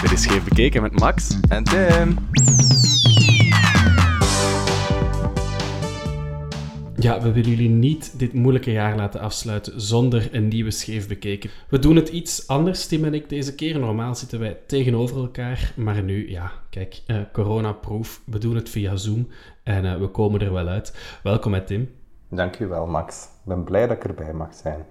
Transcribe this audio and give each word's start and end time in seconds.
Dit 0.00 0.12
is 0.12 0.22
Scheef 0.22 0.44
Bekeken 0.44 0.82
met 0.82 1.00
Max 1.00 1.38
en 1.48 1.64
Tim. 1.64 2.18
Ja, 6.96 7.20
we 7.22 7.32
willen 7.32 7.50
jullie 7.50 7.68
niet 7.68 8.18
dit 8.18 8.32
moeilijke 8.32 8.72
jaar 8.72 8.96
laten 8.96 9.20
afsluiten 9.20 9.80
zonder 9.80 10.28
een 10.34 10.48
nieuwe 10.48 10.70
Scheef 10.70 11.08
Bekeken. 11.08 11.50
We 11.68 11.78
doen 11.78 11.96
het 11.96 12.08
iets 12.08 12.48
anders, 12.48 12.86
Tim 12.86 13.04
en 13.04 13.14
ik, 13.14 13.28
deze 13.28 13.54
keer. 13.54 13.78
Normaal 13.78 14.14
zitten 14.14 14.38
wij 14.38 14.58
tegenover 14.66 15.16
elkaar, 15.16 15.72
maar 15.76 16.02
nu, 16.02 16.30
ja, 16.30 16.52
kijk, 16.70 17.00
uh, 17.06 17.16
corona-proof. 17.32 18.20
We 18.24 18.38
doen 18.38 18.54
het 18.54 18.68
via 18.68 18.96
Zoom 18.96 19.28
en 19.62 19.84
uh, 19.84 19.96
we 19.96 20.08
komen 20.08 20.40
er 20.40 20.52
wel 20.52 20.68
uit. 20.68 21.18
Welkom, 21.22 21.54
hè, 21.54 21.60
Tim. 21.60 21.90
Dankjewel, 22.28 22.86
Max. 22.86 23.24
Ik 23.24 23.28
ben 23.44 23.64
blij 23.64 23.86
dat 23.86 23.96
ik 23.96 24.04
erbij 24.04 24.32
mag 24.32 24.54
zijn. 24.54 24.86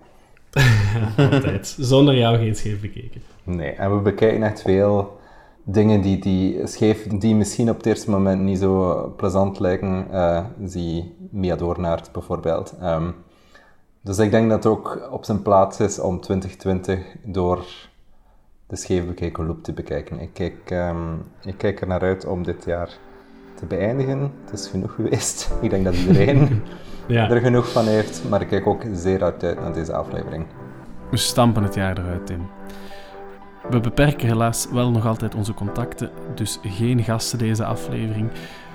Altijd. 1.32 1.76
Zonder 1.80 2.18
jou 2.18 2.38
geen 2.38 2.56
scheef 2.56 2.82
bekeken. 2.82 3.22
Nee, 3.44 3.72
en 3.72 3.96
we 3.96 4.02
bekijken 4.02 4.44
echt 4.44 4.62
veel 4.62 5.18
dingen 5.64 6.02
die, 6.02 6.20
die 6.20 6.68
scheef, 6.68 7.08
die 7.08 7.36
misschien 7.36 7.70
op 7.70 7.78
het 7.78 7.86
eerste 7.86 8.10
moment 8.10 8.42
niet 8.42 8.60
zo 8.60 9.14
plezant 9.18 9.60
lijken. 9.60 10.08
Uh, 10.12 10.46
zie 10.66 11.16
Mia 11.32 11.56
Doornaert 11.56 12.12
bijvoorbeeld. 12.12 12.74
Um, 12.84 13.16
dus 14.02 14.18
ik 14.18 14.32
denk 14.32 14.50
dat 14.50 14.64
het 14.64 14.74
ook 14.74 15.08
op 15.12 15.26
zijn 15.26 15.42
plaats 15.42 15.80
is 15.80 16.00
om 16.00 16.22
2020 16.22 17.16
door 17.24 17.66
de 18.68 18.76
scheef 18.76 19.06
bekeken 19.06 19.46
loop 19.46 19.64
te 19.64 19.74
bekijken. 19.74 20.20
Ik 20.20 20.34
kijk, 20.34 20.72
um, 20.72 21.24
ik 21.44 21.58
kijk 21.58 21.82
er 21.82 21.88
naar 21.88 22.02
uit 22.02 22.26
om 22.26 22.44
dit 22.44 22.66
jaar 22.66 22.98
te 23.56 23.66
beëindigen. 23.66 24.32
Het 24.46 24.60
is 24.60 24.68
genoeg 24.68 24.96
geweest. 24.96 25.52
Ik 25.62 25.70
denk 25.70 25.84
dat 25.86 25.96
iedereen 25.96 26.62
ja. 27.08 27.30
er 27.30 27.42
genoeg 27.42 27.72
van 27.72 27.86
heeft. 27.86 28.24
Maar 28.30 28.42
ik 28.42 28.48
kijk 28.48 28.68
ook 28.68 28.84
zeer 28.94 29.24
uit 29.24 29.42
naar 29.42 29.74
deze 29.74 29.94
aflevering. 29.94 30.46
We 31.12 31.18
stampen 31.18 31.64
het 31.64 31.76
jaar 31.76 31.98
eruit, 31.98 32.26
Tim. 32.26 32.50
We 33.70 33.80
beperken 33.80 34.28
helaas 34.28 34.68
wel 34.72 34.92
nog 34.92 35.06
altijd 35.06 35.36
onze 35.36 35.54
contacten, 35.54 36.10
dus 36.36 36.60
geen 36.64 37.04
gasten 37.04 37.38
deze 37.38 37.66
aflevering. 37.66 38.30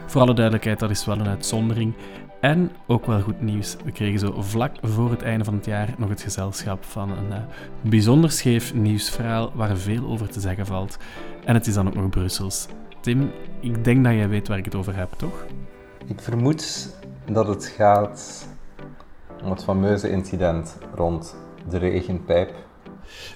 Voor 0.06 0.20
alle 0.20 0.34
duidelijkheid, 0.34 0.78
dat 0.78 0.90
is 0.90 1.04
wel 1.04 1.18
een 1.18 1.28
uitzondering. 1.28 1.94
En 2.40 2.70
ook 2.86 3.06
wel 3.06 3.20
goed 3.20 3.40
nieuws, 3.40 3.76
we 3.84 3.92
kregen 3.92 4.18
zo 4.18 4.42
vlak 4.42 4.76
voor 4.82 5.10
het 5.10 5.22
einde 5.22 5.44
van 5.44 5.54
het 5.54 5.64
jaar 5.64 5.94
nog 5.98 6.08
het 6.08 6.22
gezelschap 6.22 6.84
van 6.84 7.10
een 7.10 7.28
uh, 7.30 7.36
bijzonder 7.80 8.30
scheef 8.30 8.74
nieuwsverhaal 8.74 9.52
waar 9.54 9.76
veel 9.76 10.06
over 10.06 10.28
te 10.28 10.40
zeggen 10.40 10.66
valt. 10.66 10.98
En 11.44 11.54
het 11.54 11.66
is 11.66 11.74
dan 11.74 11.86
ook 11.86 11.94
nog 11.94 12.08
Brussels. 12.08 12.66
Tim, 13.00 13.30
ik 13.60 13.84
denk 13.84 14.04
dat 14.04 14.12
jij 14.12 14.28
weet 14.28 14.48
waar 14.48 14.58
ik 14.58 14.64
het 14.64 14.74
over 14.74 14.96
heb, 14.96 15.12
toch? 15.16 15.46
Ik 16.06 16.20
vermoed 16.20 16.94
dat 17.32 17.46
het 17.46 17.66
gaat 17.66 18.48
om 19.42 19.50
het 19.50 19.64
fameuze 19.64 20.10
incident 20.10 20.78
rond 20.94 21.36
de 21.68 21.78
regenpijp. 21.78 22.54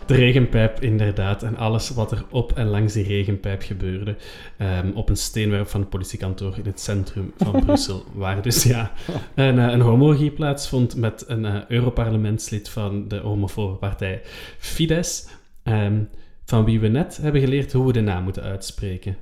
De 0.07 0.15
regenpijp, 0.15 0.81
inderdaad. 0.81 1.43
En 1.43 1.57
alles 1.57 1.91
wat 1.91 2.13
er 2.13 2.25
op 2.31 2.53
en 2.53 2.67
langs 2.67 2.93
die 2.93 3.07
regenpijp 3.07 3.63
gebeurde. 3.63 4.17
Um, 4.59 4.93
op 4.95 5.09
een 5.09 5.17
steenwerp 5.17 5.69
van 5.69 5.81
het 5.81 5.89
politiekantoor 5.89 6.59
in 6.59 6.67
het 6.67 6.81
centrum 6.81 7.33
van 7.37 7.61
Brussel. 7.65 8.05
Waar 8.13 8.43
dus 8.43 8.63
ja, 8.63 8.93
een, 9.35 9.59
eh, 9.59 9.73
een 9.73 9.81
homogie 9.81 10.31
plaatsvond 10.31 10.97
met 10.97 11.25
een 11.27 11.45
uh, 11.45 11.67
Europarlementslid 11.69 12.69
van 12.69 13.09
de 13.09 13.19
homofobe 13.19 13.75
partij 13.75 14.21
Fidesz. 14.59 15.27
Um, 15.63 16.09
van 16.45 16.65
wie 16.65 16.81
we 16.81 16.89
net 16.89 17.17
hebben 17.17 17.41
geleerd 17.41 17.73
hoe 17.73 17.87
we 17.87 17.93
de 17.93 18.01
naam 18.01 18.25
moeten 18.25 18.43
uitspreken. 18.43 19.17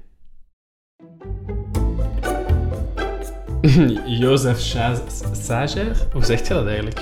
Jozef 4.21 4.61
Sager? 5.33 6.07
Hoe 6.13 6.25
zegt 6.25 6.47
je 6.47 6.55
dat 6.55 6.67
eigenlijk? 6.67 7.01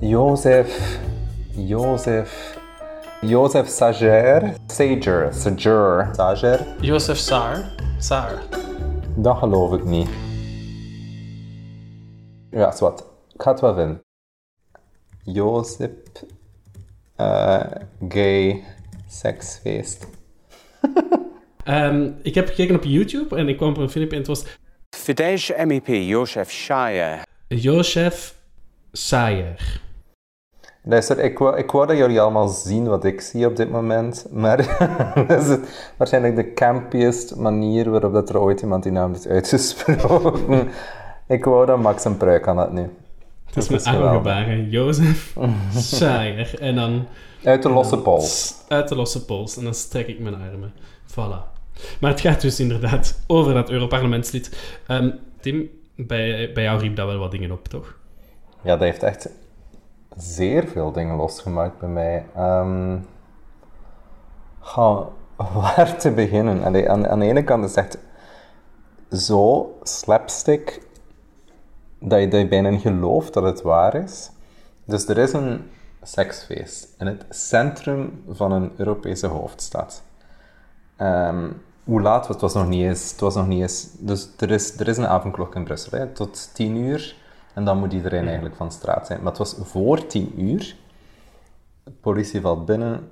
Jozef. 0.00 0.98
Jozef. 1.50 2.58
Jozef 3.20 3.68
Sager. 3.68 4.54
Sager. 4.66 5.32
Sager. 5.34 6.08
Sager. 6.14 6.66
Jozef 6.80 7.16
Saar. 7.16 7.70
Saar. 7.98 8.42
Dat 9.16 9.36
geloof 9.36 9.72
ik 9.72 9.84
niet. 9.84 10.08
Ja, 12.50 12.74
wat. 12.78 13.04
Ik 13.34 13.42
ga 13.42 13.50
het 13.50 13.60
wel 13.60 13.74
vinden. 13.74 14.00
Jozef. 15.22 15.90
Uh, 17.16 17.64
gay. 18.08 18.64
Seksfeest. 19.08 20.06
um, 21.68 22.14
ik 22.22 22.34
heb 22.34 22.48
gekeken 22.48 22.76
op 22.76 22.84
YouTube 22.84 23.36
en 23.36 23.48
ik 23.48 23.56
kwam 23.56 23.68
op 23.68 23.76
een 23.76 23.90
filmpje 23.90 24.16
en 24.16 24.18
het 24.18 24.26
was 24.26 24.44
Fidesz 24.90 25.50
MEP 25.64 25.86
Josef 25.86 26.50
Sayer. 26.50 27.22
Josef 27.48 28.34
Sayer. 28.92 29.80
Luister, 30.84 31.18
ik 31.18 31.38
wou, 31.38 31.58
ik 31.58 31.70
wou 31.70 31.86
dat 31.86 31.96
jullie 31.96 32.20
allemaal 32.20 32.48
zien 32.48 32.86
wat 32.86 33.04
ik 33.04 33.20
zie 33.20 33.46
op 33.46 33.56
dit 33.56 33.70
moment, 33.70 34.26
maar 34.30 34.56
dat 35.28 35.42
is 35.42 35.48
het, 35.48 35.92
waarschijnlijk 35.96 36.36
de 36.36 36.52
campiest 36.52 37.36
manier 37.36 37.90
waarop 37.90 38.12
dat 38.12 38.28
er 38.28 38.40
ooit 38.40 38.60
iemand 38.60 38.82
die 38.82 38.92
naam 38.92 39.12
heeft 39.12 39.26
uitgesproken. 39.26 40.68
ik 41.28 41.44
wou 41.44 41.66
dat 41.66 41.78
Max 41.78 42.04
een 42.04 42.16
pruik 42.16 42.48
aan 42.48 42.56
had 42.56 42.72
nu. 42.72 42.90
Het 43.46 43.56
is 43.56 43.68
mijn 43.84 43.96
armgebaren. 43.96 44.70
Jozef 44.70 45.36
Sayer. 45.76 46.60
En 46.60 46.74
dan... 46.74 47.06
Uit 47.44 47.62
de 47.62 47.68
losse 47.68 47.98
pols. 47.98 48.54
Uit 48.68 48.88
de 48.88 48.94
losse 48.94 49.24
pols. 49.24 49.56
En 49.56 49.64
dan 49.64 49.74
strek 49.74 50.06
ik 50.06 50.18
mijn 50.20 50.34
armen. 50.34 50.72
Voilà. 51.10 51.51
Maar 52.00 52.10
het 52.10 52.20
gaat 52.20 52.40
dus 52.40 52.60
inderdaad 52.60 53.20
over 53.26 53.54
dat 53.54 53.70
Europarlementslid. 53.70 54.58
Um, 54.88 55.18
Tim, 55.40 55.70
bij, 55.96 56.50
bij 56.54 56.62
jou 56.62 56.80
riep 56.80 56.96
dat 56.96 57.06
wel 57.06 57.18
wat 57.18 57.30
dingen 57.30 57.50
op, 57.50 57.68
toch? 57.68 57.98
Ja, 58.62 58.70
dat 58.70 58.80
heeft 58.80 59.02
echt 59.02 59.28
zeer 60.16 60.68
veel 60.68 60.92
dingen 60.92 61.16
losgemaakt 61.16 61.78
bij 61.78 61.88
mij. 61.88 62.26
Um, 62.38 63.06
waar 65.54 65.96
te 65.98 66.10
beginnen? 66.10 66.64
Aan, 66.64 67.08
aan 67.08 67.18
de 67.18 67.26
ene 67.26 67.44
kant 67.44 67.64
is 67.64 67.74
het 67.74 67.84
echt 67.84 67.98
zo 69.24 69.72
slapstick 69.82 70.80
dat 71.98 72.20
je, 72.20 72.28
dat 72.28 72.40
je 72.40 72.48
bijna 72.48 72.78
gelooft 72.78 73.32
dat 73.32 73.42
het 73.42 73.62
waar 73.62 73.94
is. 73.94 74.30
Dus 74.84 75.08
er 75.08 75.18
is 75.18 75.32
een 75.32 75.70
seksfeest 76.02 76.88
in 76.98 77.06
het 77.06 77.24
centrum 77.30 78.22
van 78.28 78.52
een 78.52 78.72
Europese 78.76 79.26
hoofdstad. 79.26 80.02
Um, 80.98 81.62
hoe 81.84 82.00
laat? 82.00 82.28
Het 82.28 82.40
was 82.40 82.54
nog 82.54 82.68
niet 82.68 82.84
eens. 82.84 83.10
Het 83.10 83.20
was 83.20 83.34
nog 83.34 83.46
niet 83.46 83.60
eens 83.60 83.88
dus 83.98 84.28
er 84.38 84.50
is, 84.50 84.78
er 84.78 84.88
is 84.88 84.96
een 84.96 85.06
avondklok 85.06 85.54
in 85.54 85.64
Brussel, 85.64 85.98
hè, 85.98 86.06
tot 86.06 86.54
tien 86.54 86.76
uur. 86.76 87.16
En 87.54 87.64
dan 87.64 87.78
moet 87.78 87.92
iedereen 87.92 88.24
eigenlijk 88.24 88.56
van 88.56 88.72
straat 88.72 89.06
zijn. 89.06 89.18
Maar 89.18 89.28
het 89.28 89.38
was 89.38 89.56
voor 89.62 90.06
tien 90.06 90.40
uur. 90.40 90.76
De 91.84 91.90
politie 92.00 92.40
valt 92.40 92.66
binnen. 92.66 93.10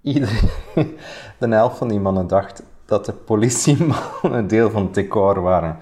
Iedereen, 0.00 0.50
de 1.38 1.48
helft 1.48 1.78
van 1.78 1.88
die 1.88 2.00
mannen 2.00 2.26
dacht 2.26 2.62
dat 2.84 3.04
de 3.04 3.12
politiemannen 3.12 4.32
een 4.32 4.46
deel 4.46 4.70
van 4.70 4.82
het 4.82 4.94
decor 4.94 5.40
waren. 5.40 5.76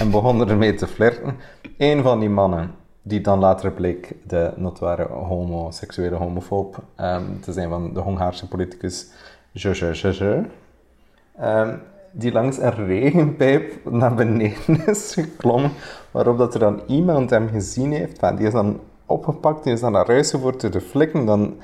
En 0.00 0.10
begonnen 0.10 0.48
ermee 0.48 0.74
te 0.74 0.86
flirten. 0.86 1.36
Een 1.78 2.02
van 2.02 2.20
die 2.20 2.28
mannen, 2.28 2.74
die 3.02 3.20
dan 3.20 3.38
later 3.38 3.72
bleek 3.72 4.14
de 4.26 4.52
notoire 4.56 5.08
homoseksuele 5.08 6.16
homofoob 6.16 6.82
um, 7.00 7.40
te 7.40 7.52
zijn 7.52 7.68
van 7.68 7.94
de 7.94 8.00
Hongaarse 8.00 8.48
politicus 8.48 9.06
je, 9.52 9.68
je, 9.74 10.12
je 10.18 10.44
um, 11.40 11.80
die 12.12 12.32
langs 12.32 12.58
een 12.58 12.86
regenpijp 12.86 13.90
naar 13.90 14.14
beneden 14.14 14.86
is 14.86 15.14
geklommen, 15.14 15.70
waarop 16.10 16.38
dat 16.38 16.54
er 16.54 16.60
dan 16.60 16.80
iemand 16.86 17.30
hem 17.30 17.48
gezien 17.48 17.92
heeft, 17.92 18.20
die 18.36 18.46
is 18.46 18.52
dan 18.52 18.80
opgepakt, 19.06 19.64
die 19.64 19.72
is 19.72 19.80
dan 19.80 19.92
naar 19.92 20.06
huis 20.06 20.30
gevoerd 20.30 20.60
door 20.60 20.70
de 20.70 20.80
flikken, 20.80 21.26
dan 21.26 21.56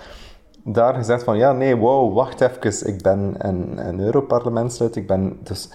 daar 0.64 0.94
gezegd 0.94 1.22
van, 1.24 1.38
ja, 1.38 1.52
nee, 1.52 1.76
wow, 1.76 2.14
wacht 2.14 2.40
even, 2.40 2.86
ik 2.86 3.02
ben 3.02 3.34
een, 3.38 3.88
een 3.88 4.00
Europarlementslid, 4.00 4.96
ik 4.96 5.06
ben 5.06 5.38
dus... 5.42 5.68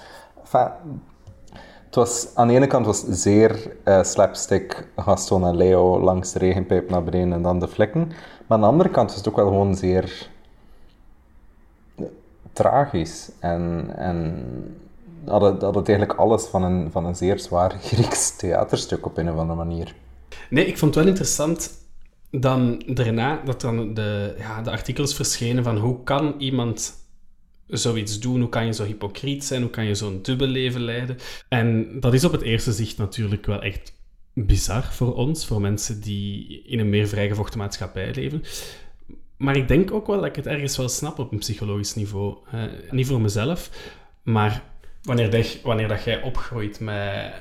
het 1.86 1.96
was, 1.96 2.28
aan 2.36 2.48
de 2.48 2.54
ene 2.54 2.68
kant 2.68 2.86
was 2.86 3.04
zeer 3.08 3.72
uh, 3.86 4.04
slapstick 4.04 4.88
Gaston 4.96 5.46
en 5.46 5.56
Leo 5.56 6.00
langs 6.00 6.32
de 6.32 6.40
regenpijp 6.40 6.90
naar 6.90 7.04
beneden 7.04 7.34
en 7.34 7.42
dan 7.42 7.60
de 7.60 7.68
flikken. 7.68 8.08
Maar 8.48 8.58
aan 8.58 8.62
de 8.62 8.68
andere 8.68 8.90
kant 8.90 9.10
was 9.10 9.18
het 9.18 9.30
ook 9.30 9.36
wel 9.36 9.48
gewoon 9.48 9.76
zeer 9.76 10.32
tragisch. 12.54 13.32
En, 13.40 13.94
en 13.96 14.46
dat, 15.24 15.42
het, 15.42 15.62
het 15.62 15.88
eigenlijk 15.88 16.20
alles 16.20 16.46
van 16.46 16.64
een, 16.64 16.92
van 16.92 17.06
een 17.06 17.16
zeer 17.16 17.40
zwaar 17.40 17.72
Grieks 17.92 18.36
theaterstuk 18.36 19.06
op 19.06 19.18
een 19.18 19.32
of 19.32 19.38
andere 19.38 19.66
manier. 19.66 19.96
Nee, 20.50 20.66
ik 20.66 20.78
vond 20.78 20.96
het 20.96 21.04
wel 21.04 21.14
interessant 21.14 21.82
dan 22.32 22.84
daarna 22.86 23.42
dat 23.46 23.62
dan 23.62 23.94
de, 23.94 24.36
ja, 24.38 24.62
de 24.62 24.72
artikels 24.72 25.16
verschenen 25.16 25.64
van 25.64 25.78
hoe 25.78 26.04
kan 26.04 26.36
iemand 26.38 27.02
zoiets 27.68 28.20
doen, 28.20 28.40
hoe 28.40 28.50
kan 28.50 28.66
je 28.66 28.74
zo 28.74 28.84
hypocriet 28.84 29.44
zijn, 29.44 29.62
hoe 29.62 29.70
kan 29.70 29.86
je 29.86 29.96
zo'n 29.96 30.20
dubbel 30.22 30.48
leven 30.48 30.82
leiden. 30.82 31.18
En 31.50 32.00
dat 32.00 32.14
is 32.14 32.24
op 32.24 32.32
het 32.32 32.42
eerste 32.42 32.72
zicht 32.72 32.98
natuurlijk 32.98 33.46
wel 33.46 33.62
echt 33.62 33.94
bizar 34.34 34.84
voor 34.84 35.16
ons, 35.16 35.46
voor 35.46 35.62
mensen 35.62 36.02
die 36.02 36.62
in 36.64 36.80
een 36.80 36.90
meer 36.90 37.08
vrijgevochten 37.08 37.60
maatschappij 37.60 38.14
leven. 38.14 38.44
Maar 39.44 39.56
ik 39.56 39.68
denk 39.68 39.92
ook 39.92 40.08
wel 40.08 40.16
dat 40.16 40.26
ik 40.26 40.36
het 40.36 40.48
ergens 40.48 40.78
wel 40.78 40.90
snap 40.90 41.20
op 41.20 41.32
een 41.32 41.38
psychologisch 41.38 41.96
niveau. 41.96 42.38
niet 42.90 43.08
voor 43.08 43.22
mezelf, 43.22 43.70
maar 44.22 44.64
wanneer, 45.02 45.30
dat, 45.30 45.62
wanneer 45.64 45.88
dat 45.88 46.04
jij 46.04 46.22
opgroeit 46.22 46.80
met 46.80 47.34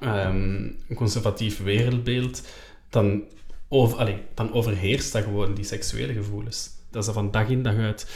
um, 0.00 0.76
een 0.88 0.96
conservatief 0.96 1.62
wereldbeeld, 1.62 2.42
dan, 2.90 3.24
over, 3.68 3.98
allez, 3.98 4.16
dan 4.34 4.52
overheerst 4.52 5.12
dat 5.12 5.22
gewoon 5.22 5.54
die 5.54 5.64
seksuele 5.64 6.12
gevoelens. 6.12 6.70
Dat 6.90 7.06
is 7.06 7.12
van 7.12 7.30
dag 7.30 7.48
in 7.48 7.62
dag 7.62 7.76
uit 7.76 8.06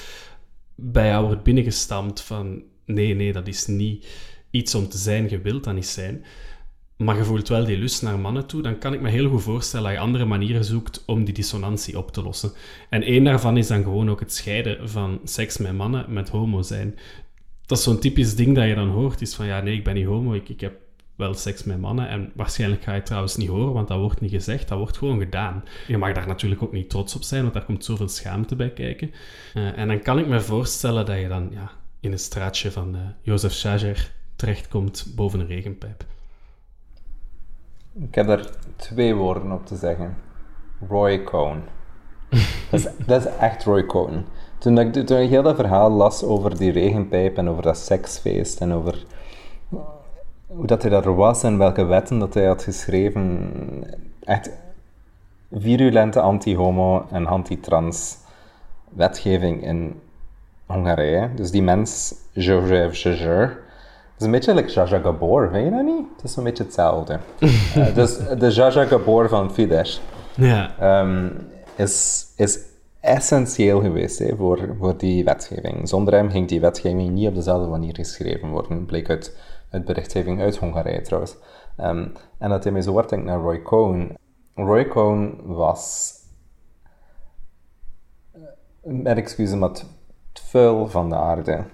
bij 0.75 1.07
jou 1.07 1.27
wordt 1.27 1.43
binnengestampt 1.43 2.21
van 2.21 2.63
nee, 2.85 3.15
nee, 3.15 3.33
dat 3.33 3.47
is 3.47 3.67
niet 3.67 4.07
iets 4.51 4.75
om 4.75 4.89
te 4.89 4.99
zijn, 4.99 5.29
je 5.29 5.41
wilt 5.41 5.65
dat 5.65 5.75
niet 5.75 5.87
zijn, 5.87 6.25
maar 7.01 7.17
je 7.17 7.25
voelt 7.25 7.49
wel 7.49 7.65
die 7.65 7.79
lust 7.79 8.03
naar 8.03 8.19
mannen 8.19 8.47
toe, 8.47 8.63
dan 8.63 8.79
kan 8.79 8.93
ik 8.93 9.01
me 9.01 9.11
heel 9.11 9.29
goed 9.29 9.43
voorstellen 9.43 9.85
dat 9.85 9.95
je 9.95 9.99
andere 9.99 10.25
manieren 10.25 10.65
zoekt 10.65 11.03
om 11.07 11.25
die 11.25 11.35
dissonantie 11.35 11.99
op 11.99 12.13
te 12.13 12.23
lossen. 12.23 12.53
En 12.89 13.03
één 13.03 13.25
daarvan 13.25 13.57
is 13.57 13.67
dan 13.67 13.83
gewoon 13.83 14.11
ook 14.11 14.21
het 14.21 14.33
scheiden 14.33 14.89
van 14.89 15.21
seks 15.25 15.59
met 15.59 15.73
mannen 15.73 16.05
met 16.09 16.29
homo 16.29 16.63
zijn. 16.63 16.99
Dat 17.67 17.79
is 17.79 17.85
zo'n 17.85 17.99
typisch 17.99 18.35
ding 18.35 18.55
dat 18.55 18.67
je 18.67 18.75
dan 18.75 18.89
hoort, 18.89 19.21
is 19.21 19.35
van 19.35 19.47
ja, 19.47 19.61
nee, 19.61 19.77
ik 19.77 19.85
ben 19.85 19.95
niet 19.95 20.07
homo, 20.07 20.33
ik, 20.33 20.49
ik 20.49 20.61
heb 20.61 20.75
wel 21.17 21.35
seks 21.35 21.65
met 21.65 21.81
mannen. 21.81 22.09
En 22.09 22.33
waarschijnlijk 22.35 22.83
ga 22.83 22.91
je 22.91 22.97
het 22.97 23.07
trouwens 23.07 23.37
niet 23.37 23.49
horen, 23.49 23.73
want 23.73 23.89
dat 23.89 23.99
wordt 23.99 24.21
niet 24.21 24.31
gezegd, 24.31 24.69
dat 24.69 24.79
wordt 24.79 24.97
gewoon 24.97 25.19
gedaan. 25.19 25.65
Je 25.87 25.99
mag 25.99 26.13
daar 26.13 26.27
natuurlijk 26.27 26.63
ook 26.63 26.73
niet 26.73 26.91
trots 26.91 27.15
op 27.15 27.23
zijn, 27.23 27.43
want 27.43 27.55
daar 27.55 27.65
komt 27.65 27.85
zoveel 27.85 28.09
schaamte 28.09 28.57
bij 28.57 28.71
kijken. 28.71 29.11
Uh, 29.55 29.79
en 29.79 29.89
dan 29.89 30.03
kan 30.03 30.19
ik 30.19 30.27
me 30.27 30.41
voorstellen 30.41 31.07
dat 31.07 31.19
je 31.19 31.29
dan 31.29 31.49
ja, 31.53 31.71
in 32.01 32.11
het 32.11 32.21
straatje 32.21 32.71
van 32.71 32.95
uh, 32.95 33.01
Jozef 33.23 33.53
Schager 33.53 34.13
terechtkomt 34.37 35.13
boven 35.17 35.41
een 35.41 35.47
regenpijp. 35.47 36.05
Ik 37.93 38.15
heb 38.15 38.27
daar 38.27 38.47
twee 38.77 39.15
woorden 39.15 39.53
op 39.53 39.67
te 39.67 39.77
zeggen. 39.77 40.17
Roy 40.89 41.23
Cohn. 41.23 41.63
dat, 42.71 42.81
is, 42.81 42.87
dat, 43.07 43.27
is, 43.27 43.37
echt 43.37 43.65
Roy 43.65 43.87
Cohn. 43.87 44.25
Toen 44.59 44.79
ik, 44.79 44.93
toen 44.93 45.19
ik 45.19 45.29
heel 45.29 45.43
dat 45.43 45.57
verhaal 45.57 45.91
las 45.91 46.23
over 46.23 46.57
die 46.57 46.73
regenpijp 46.73 47.37
en 47.37 47.49
over 47.49 47.63
dat 47.63 47.79
seksfeest 47.79 48.61
en 48.61 48.73
over 48.73 49.05
hoe 50.47 50.67
dat 50.67 50.83
hij 50.83 50.91
daar 50.91 51.15
was 51.15 51.43
en 51.43 51.59
welke 51.59 51.85
wetten 51.85 52.19
dat 52.19 52.35
hij 52.35 52.47
had 52.47 52.63
geschreven. 52.63 53.53
Echt 54.21 54.51
virulente 55.53 56.21
anti-homo 56.21 57.07
en 57.11 57.27
anti-trans 57.27 58.17
wetgeving 58.89 59.63
in 59.63 60.01
Hongarije. 60.67 61.31
Dus 61.35 61.51
die 61.51 61.63
mens, 61.63 62.15
Joseph 62.33 62.95
Jager, 62.95 63.63
is 64.21 64.27
een 64.27 64.31
beetje 64.31 64.55
like 64.55 64.71
Jaja 64.71 64.99
Gabor, 64.99 65.51
weet 65.51 65.65
je 65.65 65.71
dat 65.71 65.85
niet? 65.85 66.07
Het 66.17 66.25
is 66.25 66.37
een 66.37 66.45
beetje 66.45 66.65
hetzelfde. 66.65 67.19
uh, 67.41 67.95
dus 67.95 68.19
de 68.39 68.51
Jaja 68.51 68.85
Gabor 68.85 69.29
van 69.29 69.53
Fidesz 69.53 70.01
ja. 70.35 71.01
um, 71.03 71.33
is, 71.77 72.27
is 72.37 72.59
essentieel 73.01 73.81
geweest 73.81 74.19
hè, 74.19 74.37
voor, 74.37 74.75
voor 74.79 74.97
die 74.97 75.25
wetgeving. 75.25 75.89
Zonder 75.89 76.15
hem 76.15 76.31
ging 76.31 76.49
die 76.49 76.61
wetgeving 76.61 77.11
niet 77.11 77.29
op 77.29 77.35
dezelfde 77.35 77.69
manier 77.69 77.95
geschreven 77.95 78.49
worden, 78.49 78.87
bleek 78.87 79.09
uit 79.09 79.37
uit 79.71 79.85
berichtgeving 79.85 80.41
uit 80.41 80.57
Hongarije 80.57 81.01
trouwens. 81.01 81.37
Um, 81.79 82.13
en 82.39 82.51
dat 82.51 82.63
hij 82.63 82.73
mij 82.73 82.83
zo 82.83 82.95
hard 82.95 83.09
denkt 83.09 83.25
naar 83.25 83.41
Roy 83.41 83.63
Cohn. 83.63 84.17
Roy 84.55 84.89
Cohn 84.89 85.41
was, 85.43 86.13
met 88.83 89.17
excuses, 89.17 89.59
maar 89.59 89.69
het 89.69 89.85
vuil 90.33 90.89
van 90.89 91.09
de 91.09 91.17
aarde. 91.17 91.65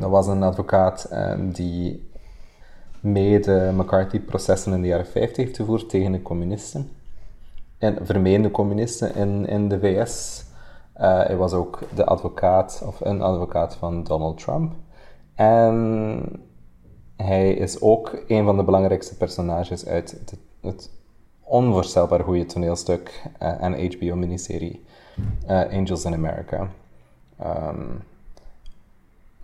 Dat 0.00 0.10
was 0.10 0.26
een 0.26 0.42
advocaat 0.42 1.08
um, 1.12 1.52
die 1.52 2.10
mee 3.00 3.40
de 3.40 3.72
McCarthy-processen 3.74 4.72
in 4.72 4.82
de 4.82 4.88
jaren 4.88 5.06
50 5.06 5.36
heeft 5.36 5.56
gevoerd 5.56 5.88
tegen 5.88 6.12
de 6.12 6.22
communisten. 6.22 6.90
En 7.78 8.06
vermeende 8.06 8.50
communisten 8.50 9.14
in, 9.14 9.46
in 9.46 9.68
de 9.68 9.78
VS. 9.78 10.44
Uh, 10.96 11.02
hij 11.02 11.36
was 11.36 11.52
ook 11.52 11.78
de 11.94 12.04
advocaat, 12.04 12.82
of 12.86 13.00
een 13.00 13.22
advocaat 13.22 13.74
van 13.74 14.04
Donald 14.04 14.38
Trump. 14.38 14.72
En 15.34 16.22
hij 17.16 17.52
is 17.52 17.80
ook 17.80 18.18
een 18.28 18.44
van 18.44 18.56
de 18.56 18.64
belangrijkste 18.64 19.16
personages 19.16 19.86
uit 19.86 20.10
het, 20.10 20.36
het 20.60 20.90
onvoorstelbaar 21.40 22.20
goede 22.20 22.46
toneelstuk 22.46 23.22
uh, 23.42 23.62
en 23.62 23.92
HBO-miniserie 23.92 24.84
uh, 25.48 25.72
Angels 25.72 26.04
in 26.04 26.14
America. 26.14 26.68
Um, 27.42 28.02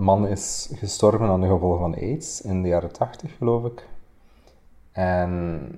man 0.02 0.26
is 0.28 0.70
gestorven 0.74 1.28
aan 1.28 1.40
de 1.40 1.46
gevolgen 1.46 1.80
van 1.80 1.94
AIDS 1.94 2.40
in 2.40 2.62
de 2.62 2.68
jaren 2.68 2.92
80, 2.92 3.36
geloof 3.36 3.64
ik. 3.64 3.88
En 4.92 5.70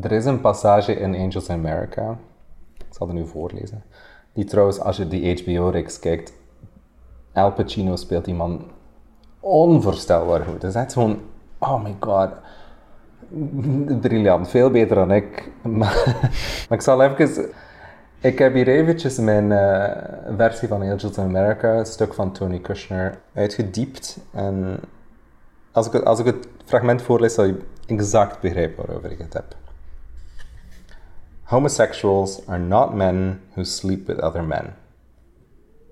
er 0.00 0.12
is 0.12 0.24
een 0.24 0.40
passage 0.40 0.92
in 0.92 1.14
Angels 1.14 1.48
in 1.48 1.54
America, 1.54 2.18
ik 2.78 2.94
zal 2.94 3.06
het 3.06 3.16
nu 3.16 3.26
voorlezen, 3.26 3.82
die 4.32 4.44
trouwens, 4.44 4.80
als 4.80 4.96
je 4.96 5.08
die 5.08 5.42
HBO-reeks 5.42 5.98
kijkt, 5.98 6.32
Al 7.32 7.52
Pacino 7.52 7.96
speelt 7.96 8.24
die 8.24 8.34
man 8.34 8.64
onvoorstelbaar 9.40 10.44
goed. 10.44 10.62
Het 10.62 10.74
is 10.74 10.92
gewoon, 10.92 11.18
oh 11.58 11.82
my 11.82 11.96
god, 12.00 12.30
briljant. 14.00 14.48
Veel 14.48 14.70
beter 14.70 14.96
dan 14.96 15.12
ik. 15.12 15.50
Maar, 15.62 16.04
maar 16.68 16.78
ik 16.78 16.80
zal 16.80 17.02
even... 17.02 17.50
Ik 18.22 18.38
heb 18.38 18.54
hier 18.54 18.68
eventjes 18.68 19.18
mijn 19.18 19.50
uh, 19.50 20.36
versie 20.36 20.68
van 20.68 20.82
Angels 20.82 21.16
in 21.16 21.24
America, 21.24 21.78
een 21.78 21.86
stuk 21.86 22.14
van 22.14 22.32
Tony 22.32 22.58
Kushner, 22.58 23.20
uitgediept. 23.34 24.18
En 24.30 24.80
als 25.72 25.86
ik, 25.86 25.94
als 25.94 26.18
ik 26.18 26.26
het 26.26 26.48
fragment 26.64 27.02
voorlees, 27.02 27.34
zal 27.34 27.44
je 27.44 27.58
exact 27.86 28.40
begrijpen 28.40 28.86
waarover 28.86 29.10
ik 29.10 29.18
het 29.18 29.32
heb. 29.32 29.56
Homosexuals 31.42 32.46
are 32.46 32.58
not 32.58 32.94
men 32.94 33.40
who 33.54 33.62
sleep 33.62 34.06
with 34.06 34.20
other 34.20 34.44
men. 34.44 34.74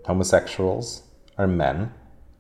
Homosexuals 0.03 1.03
are 1.35 1.49
men 1.49 1.93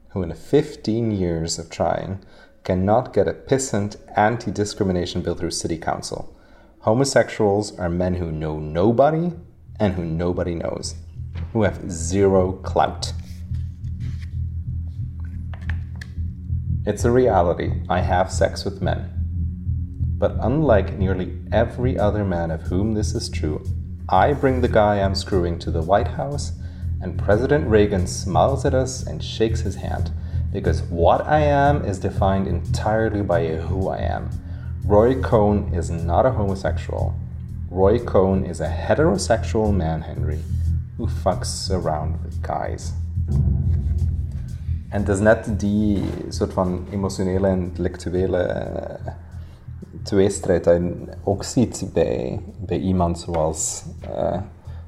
who, 0.08 0.23
in 0.23 0.34
15 0.34 1.17
years 1.17 1.58
of 1.58 1.69
trying, 1.69 2.19
cannot 2.62 3.08
get 3.12 3.26
a 3.26 3.34
pissant 3.46 3.99
anti 4.14 4.52
discrimination 4.52 5.23
bill 5.23 5.34
through 5.34 5.55
city 5.55 5.79
council. 5.79 6.37
Homosexuals 6.79 7.79
are 7.79 7.91
men 7.91 8.14
who 8.14 8.31
know 8.31 8.58
nobody 8.58 9.32
and 9.80 9.94
who 9.94 10.04
nobody 10.04 10.54
knows, 10.54 10.94
who 11.52 11.62
have 11.62 11.90
zero 11.90 12.52
clout. 12.52 13.12
It's 16.86 17.04
a 17.04 17.10
reality. 17.10 17.82
I 17.88 18.00
have 18.00 18.32
sex 18.32 18.64
with 18.64 18.80
men. 18.80 19.10
But 20.19 20.36
unlike 20.40 20.98
nearly 20.98 21.38
every 21.52 21.98
other 21.98 22.25
man 22.25 22.50
of 22.50 22.62
whom 22.62 22.94
this 22.94 23.14
is 23.14 23.28
true, 23.28 23.64
I 24.08 24.32
bring 24.32 24.60
the 24.62 24.69
guy 24.69 25.00
I'm 25.00 25.14
screwing 25.14 25.58
to 25.60 25.70
the 25.70 25.82
White 25.82 26.08
House 26.08 26.52
and 27.00 27.19
President 27.19 27.69
Reagan 27.69 28.06
smiles 28.06 28.64
at 28.64 28.74
us 28.74 29.06
and 29.06 29.22
shakes 29.22 29.60
his 29.60 29.76
hand 29.76 30.10
because 30.52 30.82
what 30.82 31.26
I 31.26 31.40
am 31.40 31.84
is 31.84 31.98
defined 31.98 32.48
entirely 32.48 33.22
by 33.22 33.46
who 33.56 33.88
I 33.88 33.98
am. 33.98 34.31
Roy 34.84 35.20
Cohn 35.20 35.72
is 35.74 35.90
not 35.90 36.24
a 36.24 36.32
homosexual. 36.32 37.14
Roy 37.70 38.05
Cohn 38.05 38.44
is 38.44 38.61
a 38.61 38.69
heterosexual 38.69 39.73
man, 39.73 40.00
Henry, 40.03 40.38
who 40.97 41.06
fucks 41.06 41.70
around 41.70 42.17
with 42.23 42.38
guys. 42.43 42.93
En 44.89 45.01
het 45.01 45.08
is 45.08 45.20
net 45.20 45.60
die 45.60 46.03
soort 46.29 46.53
van 46.53 46.87
emotionele 46.91 47.46
en 47.46 47.58
intellectuele 47.58 48.67
uh, 49.06 49.13
tweestrijd 50.03 50.65
dat 50.65 50.75
je 50.75 51.06
ook 51.25 51.44
ziet 51.44 51.91
bij, 51.93 52.41
bij 52.67 52.79
iemand 52.79 53.19
zoals 53.19 53.84
uh, 54.05 54.39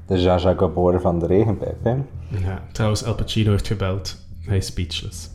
de 0.05 0.21
Jaja 0.21 0.53
Gabor 0.53 1.01
van 1.01 1.19
de 1.19 1.25
regenpijp. 1.25 1.83
Hè? 1.83 1.95
Ja, 2.27 2.61
trouwens, 2.71 3.03
El 3.03 3.15
Pacino 3.15 3.51
heeft 3.51 3.67
gebeld. 3.67 4.17
Hij 4.45 4.57
is 4.57 4.65
speechless. 4.65 5.29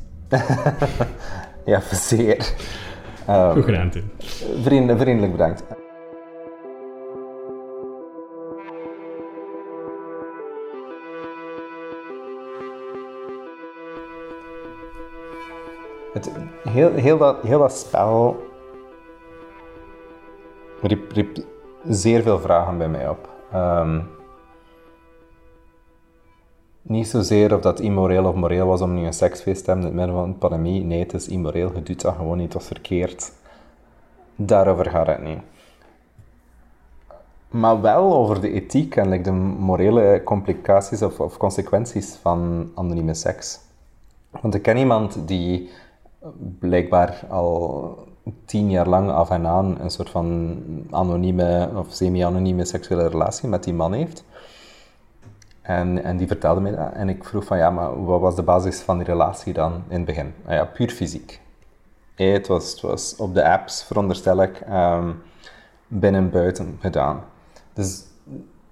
ja, 1.65 1.81
zeer. 1.93 2.55
Um, 3.29 3.53
Goed 3.53 3.65
gedaan, 3.65 3.91
Tim. 3.91 4.11
Vriend, 4.63 4.99
vriendelijk 4.99 5.33
bedankt. 5.33 5.63
Het, 16.17 16.31
heel, 16.69 16.93
heel, 16.93 17.19
dat, 17.19 17.43
heel 17.43 17.59
dat 17.59 17.73
spel 17.73 18.37
riep, 20.83 21.45
zeer 21.89 22.23
veel 22.23 22.39
vragen 22.39 22.79
bij 22.79 22.89
mij 22.89 23.09
op. 23.09 23.29
Um, 23.55 24.09
niet 26.83 27.09
zozeer 27.09 27.55
of 27.55 27.61
dat 27.61 27.81
immoreel 27.81 28.25
of 28.25 28.35
moreel 28.35 28.67
was 28.67 28.81
om 28.81 28.95
nu 28.95 29.07
een 29.07 29.13
seksfeest 29.13 29.65
te 29.65 29.71
hebben 29.71 29.91
in 29.91 29.97
het 29.97 30.07
midden 30.07 30.23
van 30.23 30.25
een 30.25 30.39
pandemie. 30.39 30.85
Nee, 30.85 30.99
het 30.99 31.15
is 31.15 31.29
immoreel. 31.29 31.73
Je 31.75 31.83
doet 31.83 32.01
dat 32.01 32.15
gewoon 32.15 32.39
niet. 32.39 32.53
Was 32.53 32.67
verkeerd. 32.67 33.33
Daarover 34.37 34.91
gaat 34.91 35.07
het 35.07 35.23
niet. 35.23 35.41
Maar 37.49 37.81
wel 37.81 38.15
over 38.15 38.41
de 38.41 38.51
ethiek 38.51 38.97
en 38.97 39.23
de 39.23 39.33
morele 39.33 40.21
complicaties 40.25 41.03
of, 41.03 41.21
of 41.21 41.37
consequenties 41.37 42.15
van 42.23 42.71
anonieme 42.75 43.15
seks. 43.15 43.61
Want 44.41 44.55
ik 44.55 44.63
ken 44.63 44.77
iemand 44.77 45.29
die 45.29 45.71
blijkbaar 46.59 47.25
al 47.29 48.09
tien 48.45 48.71
jaar 48.71 48.89
lang 48.89 49.11
af 49.11 49.31
en 49.31 49.47
aan 49.47 49.81
een 49.81 49.91
soort 49.91 50.11
van 50.11 50.57
anonieme 50.91 51.71
of 51.75 51.87
semi-anonieme 51.91 52.65
seksuele 52.65 53.09
relatie 53.09 53.49
met 53.49 53.65
die 53.65 53.75
man 53.75 53.93
heeft. 53.93 54.25
En, 55.63 56.05
en 56.05 56.17
die 56.17 56.27
vertelde 56.27 56.61
mij 56.61 56.75
dat. 56.77 56.93
En 56.93 57.09
ik 57.09 57.25
vroeg 57.25 57.45
van, 57.45 57.59
ja, 57.59 57.71
maar 57.71 58.05
wat 58.05 58.21
was 58.21 58.37
de 58.37 58.43
basis 58.43 58.81
van 58.81 58.97
die 58.97 59.07
relatie 59.07 59.53
dan 59.53 59.73
in 59.89 59.97
het 59.97 60.05
begin? 60.05 60.35
Ah 60.47 60.53
ja, 60.53 60.65
puur 60.65 60.89
fysiek. 60.89 61.41
Het, 62.15 62.47
was, 62.47 62.71
het 62.71 62.81
was 62.81 63.17
op 63.17 63.35
de 63.35 63.51
apps, 63.51 63.85
veronderstel 63.85 64.43
ik, 64.43 64.63
um, 64.71 65.23
binnen 65.89 66.21
en 66.21 66.31
buiten 66.31 66.77
gedaan. 66.81 67.21
Dus 67.73 68.05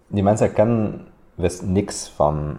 die 0.06 0.22
mensen 0.22 0.52
kennen 0.52 1.06
wist 1.34 1.62
niks 1.62 2.08
van 2.08 2.56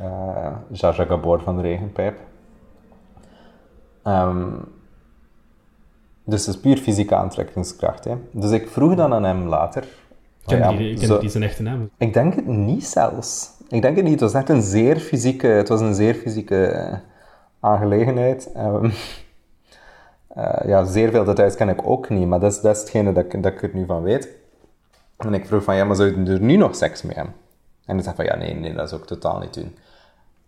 Uh, 0.00 0.52
Gabor 0.70 1.40
van 1.42 1.56
de 1.56 1.62
Regenpijp. 1.62 2.18
Ehm, 4.02 4.46
dus 6.24 6.46
het 6.46 6.54
is 6.54 6.60
puur 6.60 6.76
fysieke 6.76 7.14
aantrekkingskracht. 7.14 8.04
Hè. 8.04 8.14
Dus 8.30 8.50
ik 8.50 8.68
vroeg 8.68 8.94
dan 8.94 9.14
aan 9.14 9.24
hem 9.24 9.46
later... 9.46 9.84
Ken 10.46 10.58
oh 10.64 10.70
ja, 10.70 10.76
die, 10.78 10.96
ken 10.96 11.06
zo- 11.06 11.18
die 11.18 11.28
zijn 11.30 11.42
echte 11.42 11.62
naam? 11.62 11.90
ik 11.96 12.12
denk 12.14 12.34
het 12.34 12.46
niet 12.46 12.86
zelfs. 12.86 13.50
Ik 13.68 13.82
denk 13.82 13.96
het 13.96 14.04
niet. 14.04 14.20
Het 14.20 14.32
was 14.32 14.34
echt 14.34 14.48
een 14.48 14.62
zeer 14.62 14.98
fysieke, 14.98 15.46
het 15.46 15.68
was 15.68 15.80
een 15.80 15.94
zeer 15.94 16.14
fysieke 16.14 16.66
eh, 16.66 16.98
aangelegenheid. 17.60 18.52
Ehm, 18.54 18.84
eh, 20.28 20.68
ja, 20.68 20.84
zeer 20.84 21.10
veel 21.10 21.24
details 21.24 21.54
ken 21.54 21.68
ik 21.68 21.86
ook 21.86 22.08
niet, 22.08 22.26
maar 22.26 22.40
dat 22.40 22.52
is, 22.52 22.60
dat 22.60 22.74
is 22.76 22.80
hetgene 22.80 23.12
dat 23.12 23.24
ik, 23.24 23.42
dat 23.42 23.52
ik 23.52 23.62
er 23.62 23.70
nu 23.72 23.86
van 23.86 24.02
weet. 24.02 24.28
En 25.16 25.34
ik 25.34 25.46
vroeg 25.46 25.62
van, 25.64 25.76
ja, 25.76 25.84
maar 25.84 25.96
zou 25.96 26.24
je 26.24 26.30
er 26.32 26.40
nu 26.40 26.56
nog 26.56 26.76
seks 26.76 27.02
mee 27.02 27.14
hebben? 27.14 27.34
En 27.86 27.94
hij 27.94 28.04
zei 28.04 28.16
van, 28.16 28.24
ja, 28.24 28.36
nee, 28.36 28.54
nee, 28.54 28.74
dat 28.74 28.88
zou 28.88 29.00
ik 29.00 29.06
totaal 29.06 29.38
niet 29.38 29.54
doen. 29.54 29.76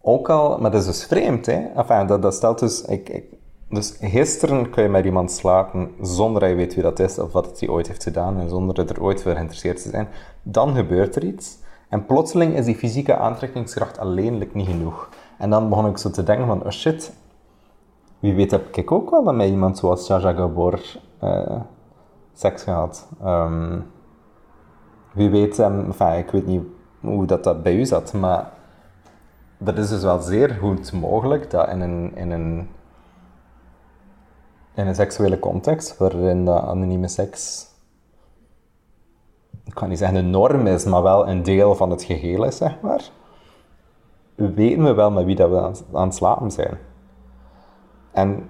Ook 0.01 0.29
al, 0.29 0.59
maar 0.59 0.71
dat 0.71 0.81
is 0.81 0.87
dus 0.87 1.05
vreemd, 1.05 1.47
hè. 1.47 1.67
Enfin, 1.77 2.07
dat, 2.07 2.23
dat 2.23 2.35
stelt 2.35 2.59
dus... 2.59 2.83
Ik, 2.83 3.09
ik, 3.09 3.25
dus 3.75 3.97
gisteren 4.01 4.71
kun 4.71 4.83
je 4.83 4.89
met 4.89 5.05
iemand 5.05 5.31
slapen 5.31 5.91
zonder 6.01 6.41
dat 6.41 6.51
je 6.51 6.57
weet 6.57 6.75
wie 6.75 6.83
dat 6.83 6.99
is 6.99 7.19
of 7.19 7.33
wat 7.33 7.61
hij 7.61 7.69
ooit 7.69 7.87
heeft 7.87 8.03
gedaan 8.03 8.39
en 8.39 8.49
zonder 8.49 8.89
er 8.89 9.03
ooit 9.03 9.23
voor 9.23 9.33
geïnteresseerd 9.33 9.83
te 9.83 9.89
zijn. 9.89 10.09
Dan 10.43 10.75
gebeurt 10.75 11.17
er 11.17 11.25
iets. 11.25 11.59
En 11.89 12.07
plotseling 12.07 12.57
is 12.57 12.65
die 12.65 12.77
fysieke 12.77 13.17
aantrekkingskracht 13.17 13.99
alleenlijk 13.99 14.55
niet 14.55 14.69
genoeg. 14.69 15.09
En 15.39 15.51
dan 15.51 15.69
begon 15.69 15.87
ik 15.87 15.99
zo 15.99 16.11
te 16.11 16.23
denken 16.23 16.47
van, 16.47 16.65
oh 16.65 16.71
shit, 16.71 17.13
wie 18.19 18.35
weet 18.35 18.51
heb 18.51 18.77
ik 18.77 18.93
ook 18.93 19.11
wel 19.11 19.33
met 19.33 19.49
iemand 19.49 19.79
zoals 19.79 20.07
Jaja 20.07 20.33
Gabor 20.33 20.81
eh, 21.19 21.61
seks 22.33 22.63
gehad. 22.63 23.09
Ehm, 23.23 23.81
wie 25.13 25.31
weet, 25.31 25.59
um, 25.59 25.91
ik 26.19 26.31
weet 26.31 26.47
niet 26.47 26.63
hoe 27.01 27.27
dat, 27.27 27.45
dat 27.45 27.63
bij 27.63 27.75
u 27.75 27.85
zat, 27.85 28.13
maar 28.13 28.53
dat 29.59 29.79
is 29.79 29.89
dus 29.89 30.03
wel 30.03 30.21
zeer 30.21 30.51
goed 30.51 30.93
mogelijk 30.93 31.51
dat 31.51 31.69
in 31.69 31.81
een, 31.81 32.13
in 32.17 32.31
een, 32.31 32.69
in 34.75 34.87
een 34.87 34.95
seksuele 34.95 35.39
context, 35.39 35.97
waarin 35.99 36.45
dat 36.45 36.63
anonieme 36.63 37.09
seks, 37.09 37.67
ik 39.65 39.75
kan 39.75 39.89
niet 39.89 39.99
zeggen 39.99 40.17
een 40.19 40.31
norm 40.31 40.67
is, 40.67 40.85
maar 40.85 41.03
wel 41.03 41.29
een 41.29 41.43
deel 41.43 41.75
van 41.75 41.91
het 41.91 42.03
geheel 42.03 42.45
is, 42.45 42.57
zeg 42.57 42.81
maar, 42.81 43.11
weten 44.35 44.85
we 44.85 44.93
wel 44.95 45.11
met 45.11 45.25
wie 45.25 45.37
dat 45.37 45.51
we 45.51 45.97
aan, 45.99 46.05
het 46.07 46.15
slapen 46.15 46.51
zijn. 46.51 46.79
En 48.13 48.49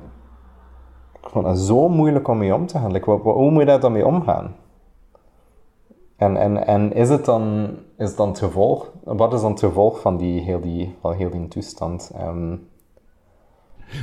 ik 1.23 1.29
vond 1.31 1.47
het 1.47 1.59
zo 1.59 1.89
moeilijk 1.89 2.29
om 2.29 2.39
mee 2.39 2.55
om 2.55 2.67
te 2.67 2.79
gaan. 2.79 2.93
Like, 2.93 3.11
wat- 3.11 3.23
hoe 3.35 3.51
moet 3.51 3.61
je 3.61 3.67
daar 3.67 3.81
dan 3.81 3.93
mee 3.93 4.07
omgaan? 4.07 4.57
En, 6.17 6.37
en, 6.37 6.67
en 6.67 6.93
is 6.93 7.09
het 7.09 7.25
dan, 7.25 7.69
is 7.97 8.09
het 8.09 8.17
dan 8.17 8.29
het 8.29 8.39
gevolg, 8.39 8.91
wat 9.05 9.33
is 9.33 9.41
dan 9.41 9.51
het 9.51 9.61
gevolg 9.61 10.01
van 10.01 10.17
die, 10.17 10.41
heel, 10.41 10.61
die, 10.61 10.97
van 11.01 11.13
heel 11.15 11.31
die 11.31 11.49
toestand? 11.49 12.11
Ehm, 12.15 12.57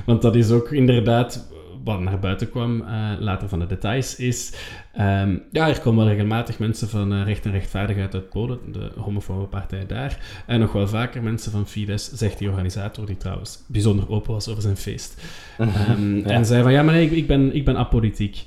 Want 0.05 0.21
dat 0.21 0.35
is 0.35 0.51
ook 0.51 0.69
inderdaad 0.71 1.47
wat 1.83 1.99
naar 1.99 2.19
buiten 2.19 2.49
kwam 2.49 2.81
eh, 2.81 3.11
later 3.19 3.49
van 3.49 3.59
de 3.59 3.65
details, 3.65 4.15
is... 4.15 4.53
ehm, 4.93 5.37
ja, 5.51 5.67
er 5.67 5.79
komen 5.79 6.05
wel 6.05 6.13
regelmatig 6.13 6.59
mensen 6.59 6.89
van 6.89 7.13
eh, 7.13 7.23
Recht 7.23 7.45
en 7.45 7.51
Rechtvaardigheid 7.51 8.13
uit 8.13 8.29
Polen, 8.29 8.59
de 8.71 8.91
homofobe 8.97 9.45
partij 9.45 9.85
daar. 9.85 10.43
En 10.47 10.59
nog 10.59 10.71
wel 10.71 10.87
vaker 10.87 11.23
mensen 11.23 11.51
van 11.51 11.67
Fidesz, 11.67 12.11
zegt 12.11 12.37
die 12.37 12.49
organisator, 12.49 13.05
die 13.05 13.17
trouwens 13.17 13.63
bijzonder 13.67 14.09
open 14.09 14.33
was 14.33 14.47
over 14.47 14.61
zijn 14.61 14.77
feest. 14.77 15.21
Ehm, 15.57 16.19
En 16.25 16.45
zei 16.45 16.63
van, 16.63 16.71
ja, 16.71 16.83
maar 16.83 16.93
nee, 16.93 17.05
ik, 17.05 17.11
ik, 17.11 17.27
ben, 17.27 17.55
ik 17.55 17.65
ben 17.65 17.77
apolitiek. 17.77 18.45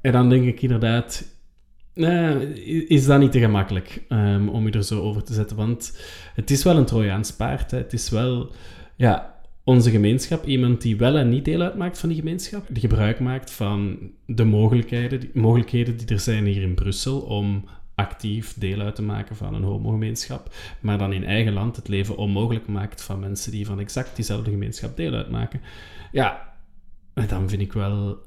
En 0.00 0.12
dan 0.12 0.28
denk 0.28 0.44
ik 0.44 0.62
inderdaad... 0.62 1.32
Nee, 1.94 2.54
is 2.86 3.06
dat 3.06 3.20
niet 3.20 3.32
te 3.32 3.38
gemakkelijk 3.38 4.02
ehm, 4.08 4.48
om 4.48 4.66
je 4.66 4.72
er 4.72 4.82
zo 4.84 5.00
over 5.00 5.22
te 5.24 5.32
zetten? 5.34 5.56
Want 5.56 5.98
het 6.34 6.50
is 6.50 6.62
wel 6.64 6.76
een 6.76 6.84
Trojaans 6.84 7.32
paard. 7.32 7.70
Hè. 7.70 7.78
Het 7.78 7.92
is 7.92 8.10
wel 8.10 8.52
ja, 8.96 9.33
onze 9.64 9.90
gemeenschap, 9.90 10.46
iemand 10.46 10.82
die 10.82 10.96
wel 10.96 11.16
en 11.16 11.28
niet 11.28 11.44
deel 11.44 11.60
uitmaakt 11.60 11.98
van 11.98 12.08
die 12.08 12.18
gemeenschap, 12.18 12.66
die 12.68 12.80
gebruik 12.80 13.20
maakt 13.20 13.50
van 13.50 13.98
de 14.26 14.44
mogelijkheden, 14.44 15.20
die, 15.20 15.30
mogelijkheden 15.34 15.96
die 15.96 16.06
er 16.06 16.20
zijn 16.20 16.44
hier 16.44 16.62
in 16.62 16.74
Brussel 16.74 17.20
om 17.20 17.64
actief 17.94 18.54
deel 18.58 18.80
uit 18.80 18.94
te 18.94 19.02
maken 19.02 19.36
van 19.36 19.54
een 19.54 19.62
homogemeenschap, 19.62 20.54
maar 20.80 20.98
dan 20.98 21.12
in 21.12 21.24
eigen 21.24 21.52
land 21.52 21.76
het 21.76 21.88
leven 21.88 22.16
onmogelijk 22.16 22.66
maakt 22.66 23.02
van 23.02 23.20
mensen 23.20 23.52
die 23.52 23.66
van 23.66 23.80
exact 23.80 24.16
diezelfde 24.16 24.50
gemeenschap 24.50 24.96
deel 24.96 25.12
uitmaken. 25.12 25.60
Ja, 26.12 26.54
dan 27.14 27.48
vind 27.48 27.62
ik 27.62 27.72
wel 27.72 28.18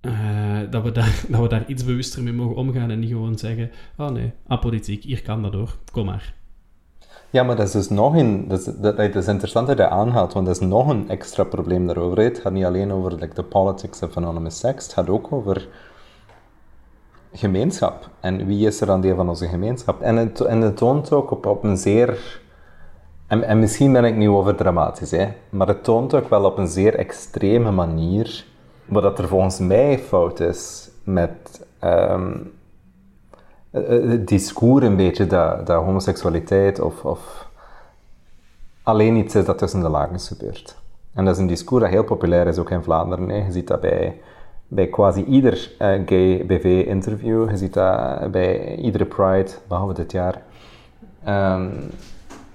eh, 0.00 0.60
dat, 0.70 0.82
we 0.82 0.92
daar, 0.92 1.24
dat 1.28 1.40
we 1.40 1.48
daar 1.48 1.68
iets 1.68 1.84
bewuster 1.84 2.22
mee 2.22 2.32
mogen 2.32 2.56
omgaan 2.56 2.90
en 2.90 2.98
niet 2.98 3.10
gewoon 3.10 3.38
zeggen, 3.38 3.70
oh 3.96 4.10
nee, 4.10 4.32
apolitiek, 4.46 5.02
hier 5.02 5.22
kan 5.22 5.42
dat 5.42 5.52
hoor, 5.52 5.76
kom 5.92 6.06
maar. 6.06 6.34
Ja, 7.30 7.42
maar 7.42 7.56
dat 7.56 7.66
is 7.66 7.72
dus 7.72 7.88
nog 7.88 8.16
een... 8.16 8.48
Dat 8.48 8.98
is, 8.98 9.26
interessant 9.26 9.66
dat 9.66 9.76
je 9.76 9.82
dat 9.82 9.90
aanhaalt, 9.92 10.32
want 10.32 10.46
dat 10.46 10.60
is 10.60 10.68
nog 10.68 10.88
een 10.88 11.08
extra 11.08 11.44
probleem 11.44 11.86
daarover. 11.86 12.18
Het 12.18 12.38
gaat 12.38 12.52
niet 12.52 12.64
alleen 12.64 12.92
over 12.92 13.34
de 13.34 13.42
politics 13.42 14.02
of 14.02 14.16
anonymous 14.16 14.58
sex, 14.58 14.84
het 14.84 14.92
gaat 14.92 15.08
ook 15.08 15.32
over 15.32 15.68
gemeenschap. 17.32 18.08
En 18.20 18.46
wie 18.46 18.66
is 18.66 18.80
er 18.80 18.86
dan 18.86 19.00
deel 19.00 19.16
van 19.16 19.28
onze 19.28 19.48
gemeenschap? 19.48 20.00
En 20.00 20.16
het, 20.16 20.40
en 20.40 20.60
het 20.60 20.76
toont 20.76 21.12
ook 21.12 21.46
op, 21.46 21.64
een 21.64 21.76
zeer... 21.76 22.40
En, 23.26 23.42
en 23.42 23.58
misschien 23.58 23.92
ben 23.92 24.04
ik 24.04 24.16
nu 24.16 24.28
over 24.28 24.54
dramatisch, 24.54 25.10
hè, 25.10 25.28
maar 25.48 25.66
het 25.66 25.84
toont 25.84 26.14
ook 26.14 26.28
wel 26.28 26.44
op 26.44 26.58
een 26.58 26.68
zeer 26.68 26.94
extreme 26.94 27.70
manier 27.70 28.44
wat 28.84 29.02
dat 29.02 29.18
er 29.18 29.28
volgens 29.28 29.58
mij 29.58 29.98
fout 29.98 30.40
is 30.40 30.90
met 31.04 31.66
ehm, 31.78 32.32
eh, 32.32 32.38
het 33.70 34.28
discours 34.28 34.84
een 34.84 34.96
beetje 34.96 35.26
dat, 35.26 35.66
dat 35.66 35.84
homoseksualiteit 35.84 36.80
of, 36.80 37.04
of 37.04 37.48
alleen 38.82 39.16
iets 39.16 39.34
is 39.34 39.44
dat 39.44 39.58
tussen 39.58 39.80
de 39.80 39.88
lakens 39.88 40.28
gebeurt. 40.28 40.78
En 41.14 41.24
dat 41.24 41.34
is 41.34 41.40
een 41.40 41.46
discours 41.46 41.82
dat 41.82 41.92
heel 41.92 42.04
populair 42.04 42.46
is, 42.46 42.58
ook 42.58 42.70
in 42.70 42.82
Vlaanderen. 42.82 43.28
Hè. 43.28 43.36
Je 43.36 43.52
ziet 43.52 43.66
dat 43.66 43.80
bij, 43.80 44.20
bij 44.68 44.86
quasi 44.86 45.24
ieder 45.24 45.70
eh, 45.78 45.88
gay 46.06 46.46
BV-interview. 46.46 47.50
Je 47.50 47.56
ziet 47.56 47.74
dat 47.74 48.30
bij 48.30 48.74
iedere 48.76 49.04
Pride, 49.04 49.50
behalve 49.68 49.94
dit 49.94 50.12
jaar. 50.12 50.42
Ehm, 51.24 51.68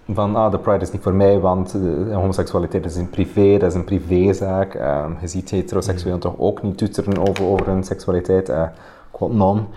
van, 0.10 0.36
ah, 0.36 0.51
de 0.51 0.60
Pride 0.60 0.81
is 0.81 0.91
niet 0.91 1.01
voor 1.01 1.13
mij, 1.13 1.39
want 1.39 1.72
de 1.72 2.12
homoseksualiteit 2.13 2.86
is 2.86 2.95
een 2.95 3.10
privé, 3.10 3.57
dat 3.57 3.69
is 3.69 3.75
een 3.75 3.84
privézaak. 3.84 4.74
Ehm, 4.74 5.12
je 5.22 5.27
ziet 5.27 5.50
heteroseksuelen 5.50 6.19
toch 6.19 6.36
ook 6.38 6.62
niet 6.62 6.77
toeteren 6.77 7.27
over, 7.29 7.45
over 7.45 7.65
hun 7.65 7.84
seksualiteit. 7.84 8.50
eh 8.50 8.67
quote 9.12 9.36
non, 9.36 9.67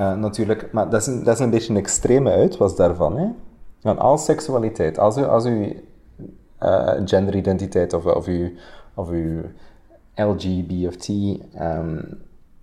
eh, 0.00 0.14
natuurlijk. 0.14 0.72
Maar 0.72 0.90
dat 0.90 1.00
is, 1.00 1.06
een, 1.06 1.24
dat 1.24 1.34
is 1.34 1.40
een 1.40 1.50
beetje 1.50 1.70
een 1.72 1.78
extreme 1.78 2.30
uitwas 2.30 2.76
daarvan. 2.76 3.16
Hè? 3.18 3.26
Want 3.80 3.98
als 3.98 4.24
seksualiteit, 4.24 4.98
als 4.98 5.16
u, 5.16 5.24
als 5.24 5.46
u 5.46 5.84
eh, 6.58 6.92
genderidentiteit 7.04 7.92
of, 7.92 8.04
of, 8.04 8.26
uw, 8.26 8.48
of 8.94 9.08
uw 9.08 9.40
LGB 10.14 10.86
of 10.86 10.96
T 10.96 11.08
ehm, 11.54 11.98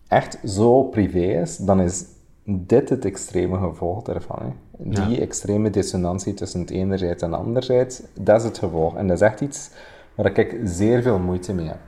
echt 0.08 0.40
zo 0.46 0.84
privé 0.84 1.42
is, 1.42 1.58
dan 1.58 1.82
is 1.82 2.06
dit 2.44 2.90
het 2.90 3.06
extreme 3.06 3.58
gevolg 3.58 4.02
daarvan. 4.04 4.40
Hè. 4.42 4.50
Die 4.78 5.16
Ja. 5.16 5.22
extreme 5.22 5.70
dissonantie 5.70 6.34
tussen 6.34 6.60
het 6.60 6.70
enerzijds 6.70 7.24
en 7.24 7.34
anderzijds, 7.34 8.02
dat 8.22 8.40
is 8.40 8.44
het 8.44 8.58
gevolg. 8.58 8.96
En 8.96 9.08
dat 9.08 9.16
is 9.16 9.22
echt 9.28 9.42
iets 9.42 9.70
waar 10.16 10.38
ik 10.38 10.60
zeer 10.64 11.02
veel 11.02 11.20
moeite 11.20 11.54
mee 11.54 11.68
heb. 11.68 11.80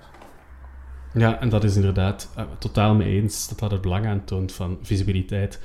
Ja, 1.14 1.40
en 1.40 1.50
dat 1.50 1.64
is 1.64 1.76
inderdaad 1.76 2.30
eh, 2.36 2.44
totaal 2.60 2.96
mee 2.96 3.22
eens 3.22 3.50
dat 3.50 3.60
dat 3.60 3.72
het 3.72 3.82
belang 3.82 4.06
aantoont 4.06 4.52
van 4.52 4.78
visibiliteit, 4.82 5.60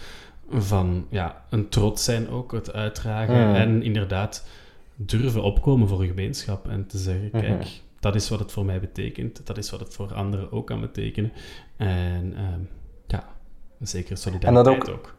van 0.50 1.06
ja, 1.08 1.42
een 1.50 1.68
trots 1.68 2.04
zijn 2.04 2.28
ook, 2.30 2.52
het 2.52 2.72
uitdragen 2.72 3.48
Mm. 3.48 3.54
en 3.54 3.82
inderdaad 3.82 4.46
durven 4.96 5.42
opkomen 5.42 5.88
voor 5.88 6.00
een 6.00 6.08
gemeenschap 6.08 6.68
en 6.68 6.86
te 6.86 6.98
zeggen, 6.98 7.28
Mhm. 7.32 7.40
kijk, 7.40 7.66
dat 8.00 8.14
is 8.14 8.28
wat 8.28 8.38
het 8.38 8.52
voor 8.52 8.64
mij 8.64 8.80
betekent, 8.80 9.46
dat 9.46 9.58
is 9.58 9.70
wat 9.70 9.80
het 9.80 9.94
voor 9.94 10.14
anderen 10.14 10.52
ook 10.52 10.66
kan 10.66 10.80
betekenen. 10.80 11.32
En 11.76 12.32
ehm, 12.36 12.60
ja, 13.06 13.24
zeker 13.80 14.16
solidariteit 14.16 14.76
ook- 14.76 14.88
ook. 14.88 15.14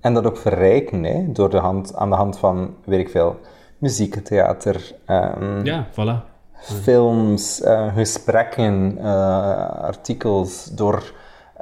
En 0.00 0.14
dat 0.14 0.24
ook 0.24 0.38
verrijken, 0.38 1.02
hè, 1.04 1.32
door 1.32 1.50
de 1.50 1.56
hand, 1.58 1.94
aan 1.94 2.10
de 2.10 2.16
hand 2.16 2.38
van, 2.38 2.74
weet 2.84 3.00
ik 3.00 3.08
veel, 3.08 3.40
muziek, 3.78 4.14
theater, 4.14 4.92
ehm, 5.04 5.64
Ja, 5.64 5.88
voilà. 5.92 6.35
Films, 6.60 7.60
eh, 7.60 7.94
gesprekken, 7.94 8.98
eh, 8.98 9.68
artikels, 9.68 10.64
door, 10.64 11.12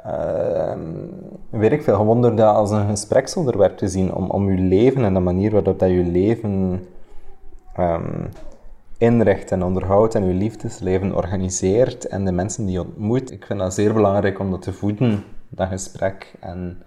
eh, 0.03 0.77
weet 1.49 1.71
ik 1.71 1.83
veel, 1.83 1.95
gewoon 1.95 2.21
dat 2.21 2.39
als 2.39 2.71
een 2.71 2.87
gespreksonderwerp 2.89 3.77
te 3.77 3.87
zien, 3.87 4.13
om, 4.13 4.29
om 4.29 4.51
je 4.51 4.57
leven 4.57 5.03
en 5.03 5.13
de 5.13 5.19
manier 5.19 5.51
waarop 5.51 5.79
dat 5.79 5.89
je 5.89 6.03
leven 6.03 6.85
ehm, 7.75 8.25
inricht 8.97 9.51
en 9.51 9.63
onderhoudt 9.63 10.15
en 10.15 10.25
je 10.25 10.33
liefdesleven 10.33 11.15
organiseert 11.15 12.07
en 12.07 12.25
de 12.25 12.31
mensen 12.31 12.65
die 12.65 12.73
je 12.73 12.81
ontmoet. 12.81 13.31
Ik 13.31 13.45
vind 13.45 13.59
dat 13.59 13.73
zeer 13.73 13.93
belangrijk 13.93 14.39
om 14.39 14.51
dat 14.51 14.61
te 14.61 14.73
voeden, 14.73 15.23
dat 15.49 15.67
gesprek. 15.67 16.33
En 16.39 16.81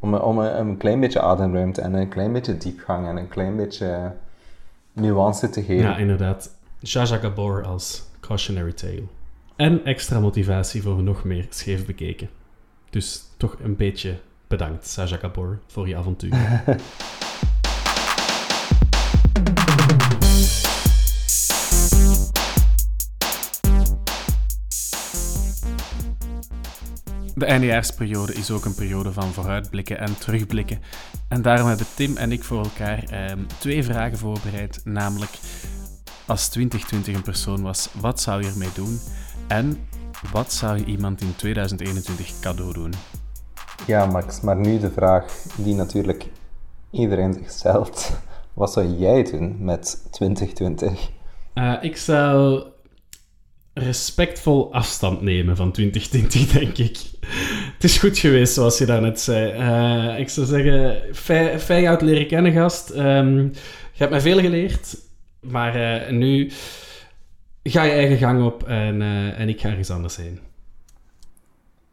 om, 0.00 0.14
om 0.14 0.38
een, 0.38 0.58
een 0.58 0.76
klein 0.76 1.00
beetje 1.00 1.20
ademruimte 1.20 1.80
en 1.80 1.94
een 1.94 2.08
klein 2.08 2.32
beetje 2.32 2.56
diepgang 2.56 3.08
en 3.08 3.16
een 3.16 3.28
klein 3.28 3.56
beetje 3.56 4.12
nuance 4.92 5.50
te 5.50 5.62
geven. 5.62 5.84
Ja, 5.84 5.96
inderdaad. 5.96 6.50
Jaja 6.78 7.16
Gabor 7.16 7.64
als 7.64 8.02
cautionary 8.20 8.72
tale. 8.72 9.02
En 9.56 9.84
extra 9.84 10.20
motivatie 10.20 10.82
voor 10.82 11.02
nog 11.02 11.24
meer 11.24 11.46
scheef 11.48 11.86
bekeken. 11.86 12.28
Dus 12.90 13.24
toch 13.36 13.56
een 13.62 13.76
beetje 13.76 14.18
bedankt, 14.46 14.86
Saja 14.86 15.16
Gabor, 15.16 15.58
voor 15.66 15.88
je 15.88 15.96
avontuur. 15.96 16.32
De 27.42 27.48
eindejaarsperiode 27.48 28.34
is 28.34 28.50
ook 28.50 28.64
een 28.64 28.74
periode 28.74 29.12
van 29.12 29.32
vooruitblikken 29.32 29.98
en 29.98 30.18
terugblikken. 30.18 30.78
En 31.28 31.42
daarom 31.42 31.68
hebben 31.68 31.86
Tim 31.94 32.16
en 32.16 32.32
ik 32.32 32.44
voor 32.44 32.62
elkaar 32.62 33.02
eh, 33.02 33.36
twee 33.58 33.84
vragen 33.84 34.18
voorbereid. 34.18 34.80
Namelijk, 34.84 35.30
als 36.26 36.48
2020 36.48 37.14
een 37.14 37.22
persoon 37.22 37.62
was, 37.62 37.88
wat 38.00 38.20
zou 38.20 38.42
je 38.42 38.48
ermee 38.48 38.68
doen? 38.74 38.98
En 39.48 39.86
wat 40.32 40.52
zou 40.52 40.78
je 40.78 40.84
iemand 40.84 41.20
in 41.20 41.36
2021 41.36 42.40
cadeau 42.40 42.72
doen? 42.72 42.92
Ja, 43.86 44.06
Max, 44.06 44.40
maar 44.40 44.56
nu 44.56 44.78
de 44.78 44.90
vraag 44.90 45.44
die 45.56 45.74
natuurlijk 45.74 46.26
iedereen 46.90 47.32
zich 47.32 47.50
stelt. 47.50 48.10
Wat 48.54 48.72
zou 48.72 48.86
jij 48.86 49.22
doen 49.22 49.56
met 49.64 50.06
2020? 50.10 51.10
Uh, 51.54 51.74
ik 51.80 51.96
zou 51.96 52.62
respectvol 53.74 54.72
afstand 54.72 55.20
nemen 55.20 55.56
van 55.56 55.72
2020, 55.72 56.46
denk 56.58 56.78
ik. 56.78 56.98
Het 57.74 57.84
is 57.84 57.98
goed 57.98 58.18
geweest, 58.18 58.54
zoals 58.54 58.78
je 58.78 58.86
daarnet 58.86 59.20
zei. 59.20 59.52
Uh, 59.52 60.18
ik 60.18 60.28
zou 60.28 60.46
zeggen, 60.46 61.14
fijn, 61.14 61.60
fijn 61.60 61.82
jou 61.82 61.98
te 61.98 62.04
leren 62.04 62.26
kennen, 62.26 62.52
gast. 62.52 62.90
Um, 62.90 63.38
je 63.92 63.98
hebt 63.98 64.10
mij 64.10 64.20
veel 64.20 64.40
geleerd, 64.40 64.96
maar 65.40 65.76
uh, 65.76 66.10
nu 66.10 66.50
ga 67.62 67.82
je 67.82 67.92
eigen 67.92 68.16
gang 68.16 68.44
op 68.44 68.62
en, 68.68 69.00
uh, 69.00 69.40
en 69.40 69.48
ik 69.48 69.60
ga 69.60 69.68
ergens 69.68 69.90
anders 69.90 70.16
heen. 70.16 70.40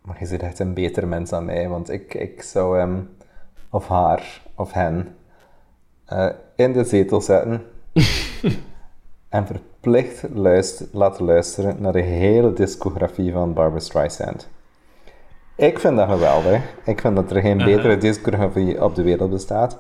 Maar 0.01 0.17
je 0.19 0.25
zit 0.25 0.41
echt 0.41 0.59
een 0.59 0.73
beter 0.73 1.07
mens 1.07 1.29
dan 1.29 1.45
mij, 1.45 1.67
want 1.67 1.89
ik, 1.89 2.13
ik 2.13 2.41
zou 2.41 2.79
hem 2.79 3.09
of 3.69 3.87
haar 3.87 4.41
of 4.55 4.71
hen 4.71 5.15
in 6.55 6.73
de 6.73 6.83
zetel 6.83 7.21
zetten 7.21 7.61
en 9.29 9.45
verplicht 9.45 9.68
luister, 9.81 10.87
laten 10.91 11.25
luisteren 11.25 11.75
naar 11.79 11.91
de 11.91 12.01
hele 12.01 12.53
discografie 12.53 13.31
van 13.31 13.53
Barbara 13.53 13.79
Streisand. 13.79 14.49
Ik 15.55 15.79
vind 15.79 15.97
dat 15.97 16.09
geweldig. 16.09 16.61
Ik 16.85 17.01
vind 17.01 17.15
dat 17.15 17.31
er 17.31 17.41
geen 17.41 17.57
betere 17.57 17.97
discografie 17.97 18.83
op 18.83 18.95
de 18.95 19.03
wereld 19.03 19.29
bestaat. 19.29 19.77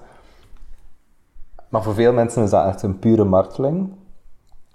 Maar 1.69 1.83
voor 1.83 1.93
veel 1.93 2.13
mensen 2.13 2.43
is 2.43 2.49
dat 2.49 2.67
echt 2.67 2.81
een 2.81 2.99
pure 2.99 3.23
marteling. 3.23 3.93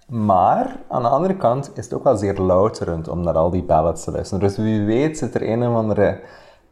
Maar 0.08 0.76
aan 0.88 1.02
de 1.02 1.08
andere 1.08 1.36
kant 1.36 1.70
is 1.74 1.84
het 1.84 1.94
ook 1.94 2.04
wel 2.04 2.16
zeer 2.16 2.34
louterend 2.34 3.08
om 3.08 3.20
naar 3.20 3.34
al 3.34 3.50
die 3.50 3.62
ballads 3.62 4.04
te 4.04 4.10
luisteren. 4.10 4.42
Dus 4.42 4.56
wie 4.56 4.84
weet 4.84 5.18
zit 5.18 5.34
er 5.34 5.48
een 5.48 5.66
of 5.68 5.74
andere 5.74 6.20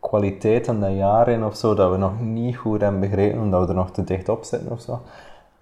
kwaliteit 0.01 0.69
aan 0.69 0.81
dat 0.81 0.93
jaar 0.93 1.29
in 1.29 1.45
of 1.45 1.57
zo 1.57 1.75
dat 1.75 1.91
we 1.91 1.97
nog 1.97 2.21
niet 2.21 2.57
goed 2.57 2.81
hebben 2.81 3.01
begrepen, 3.01 3.41
omdat 3.41 3.63
we 3.63 3.69
er 3.69 3.75
nog 3.75 3.91
te 3.91 4.05
dicht 4.05 4.29
op 4.29 4.45
zitten 4.45 4.73
of 4.73 4.81
zo. 4.81 5.01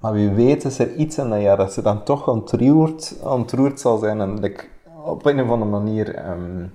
Maar 0.00 0.12
wie 0.12 0.30
weet 0.30 0.64
is 0.64 0.78
er 0.78 0.94
iets 0.94 1.18
in 1.18 1.30
dat 1.30 1.40
jaar 1.40 1.56
dat 1.56 1.72
ze 1.72 1.82
dan 1.82 2.02
toch 2.02 2.28
ontroerd, 2.28 3.16
ontroerd 3.22 3.80
zal 3.80 3.98
zijn 3.98 4.20
en 4.20 4.40
like, 4.40 4.64
op 5.04 5.26
een 5.26 5.40
of 5.40 5.50
andere 5.50 5.70
manier 5.70 6.30
um, 6.30 6.72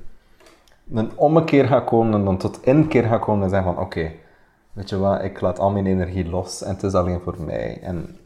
een 0.94 1.12
ommekeer 1.16 1.68
gaat 1.68 1.86
komen 1.86 2.14
en 2.14 2.26
dan 2.26 2.38
tot 2.38 2.60
inkeer 2.64 3.04
gaat 3.04 3.22
komen 3.22 3.44
en 3.44 3.50
zeggen 3.50 3.74
van 3.74 3.84
oké, 3.84 4.12
weet 4.74 4.90
je 4.90 4.98
wat, 4.98 5.24
ik 5.24 5.42
laat 5.42 5.60
al 5.60 5.72
mijn 5.72 5.86
energie 5.86 6.30
los 6.30 6.64
en 6.64 6.74
het 6.74 6.84
is 6.84 6.94
alleen 6.94 7.22
voor 7.22 7.36
mij 7.40 7.80
en 7.82 8.18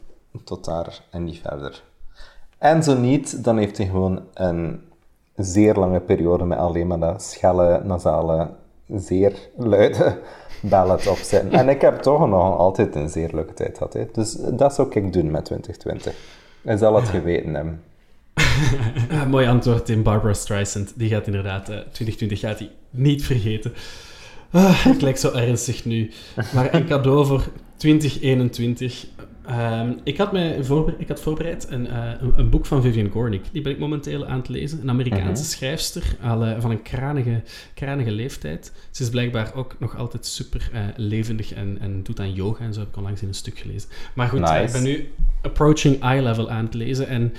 tot 0.44 0.64
daar 0.64 1.04
en 1.10 1.24
niet 1.24 1.40
verder. 1.40 1.82
En 2.58 2.82
zo 2.82 2.98
niet, 2.98 3.44
dan 3.44 3.56
heeft 3.56 3.76
hij 3.76 3.86
gewoon 3.86 4.22
een 4.34 4.82
zeer 5.36 5.74
lange 5.74 6.00
periode 6.00 6.44
met 6.44 6.58
alleen 6.58 6.86
maar 6.86 6.98
dat 6.98 7.22
schelle, 7.22 7.80
nasale, 7.84 8.50
zeer 8.86 9.48
luide 9.56 10.18
ballad 10.60 11.06
opzetten. 11.06 11.52
En 11.60 11.68
ik 11.68 11.80
heb 11.80 12.02
toch 12.02 12.28
nog 12.28 12.58
altijd 12.58 12.94
een 12.94 13.08
zeer 13.08 13.30
leuke 13.32 13.54
tijd 13.54 13.76
gehad. 13.78 13.92
Hè. 13.92 14.06
Dus 14.12 14.36
dat 14.50 14.74
zou 14.74 14.90
ik 14.90 15.12
doen 15.12 15.30
met 15.30 15.44
2020. 15.44 16.14
En 16.62 16.78
zal 16.78 16.94
het 16.94 17.08
geweten 17.08 17.54
hebben. 17.54 17.82
Mooi 19.30 19.46
antwoord 19.46 19.88
in 19.88 20.02
Barbara 20.02 20.32
Streisand. 20.32 20.92
Die 20.96 21.08
gaat 21.08 21.26
inderdaad, 21.26 21.70
uh, 21.70 21.76
2020 21.76 22.40
gaat 22.40 22.58
hij 22.58 22.70
niet 22.90 23.24
vergeten. 23.24 23.72
Ik 24.84 25.00
lijk 25.00 25.16
zo 25.16 25.32
ernstig 25.32 25.84
nu. 25.84 26.10
Maar 26.54 26.74
een 26.74 26.86
cadeau 26.86 27.26
voor 27.26 27.44
2021. 27.76 29.06
Um, 29.50 30.00
ik, 30.04 30.16
had 30.16 30.32
mij 30.32 30.64
voorbereid, 30.64 31.00
ik 31.00 31.08
had 31.08 31.20
voorbereid 31.20 31.70
een, 31.70 31.86
uh, 31.86 32.10
een, 32.20 32.32
een, 32.36 32.50
boek 32.50 32.66
van 32.66 32.82
Vivian 32.82 33.10
Gornick. 33.10 33.44
Die 33.52 33.62
ben 33.62 33.72
ik 33.72 33.78
momenteel 33.78 34.26
aan 34.26 34.38
het 34.38 34.48
lezen. 34.48 34.80
Een 34.80 34.90
Amerikaanse 34.90 35.24
uh 35.24 35.32
mhm. 35.32 35.40
-huh. 35.42 35.50
schrijfster 35.50 36.16
al, 36.22 36.46
uh, 36.46 36.60
van 36.60 36.70
een 36.70 36.82
kranige, 36.82 37.42
kranige 37.74 38.10
leeftijd. 38.10 38.72
Ze 38.90 39.02
is 39.02 39.08
blijkbaar 39.08 39.54
ook 39.54 39.76
nog 39.78 39.96
altijd 39.96 40.26
super 40.26 40.70
uh, 40.74 40.80
levendig 40.96 41.52
en, 41.52 41.78
en 41.80 42.02
doet 42.02 42.20
aan 42.20 42.32
yoga 42.32 42.64
en 42.64 42.74
zo. 42.74 42.80
Heb 42.80 42.88
ik 42.88 42.96
onlangs 42.96 43.22
in 43.22 43.28
een 43.28 43.34
stuk 43.34 43.58
gelezen. 43.58 43.88
Maar 44.14 44.28
goed, 44.28 44.40
nice. 44.40 44.62
ik 44.62 44.72
ben 44.72 44.82
nu 44.82 45.12
Approaching 45.42 46.00
Eye 46.02 46.22
Level 46.22 46.50
aan 46.50 46.64
het 46.64 46.74
lezen. 46.74 47.08
En 47.08 47.32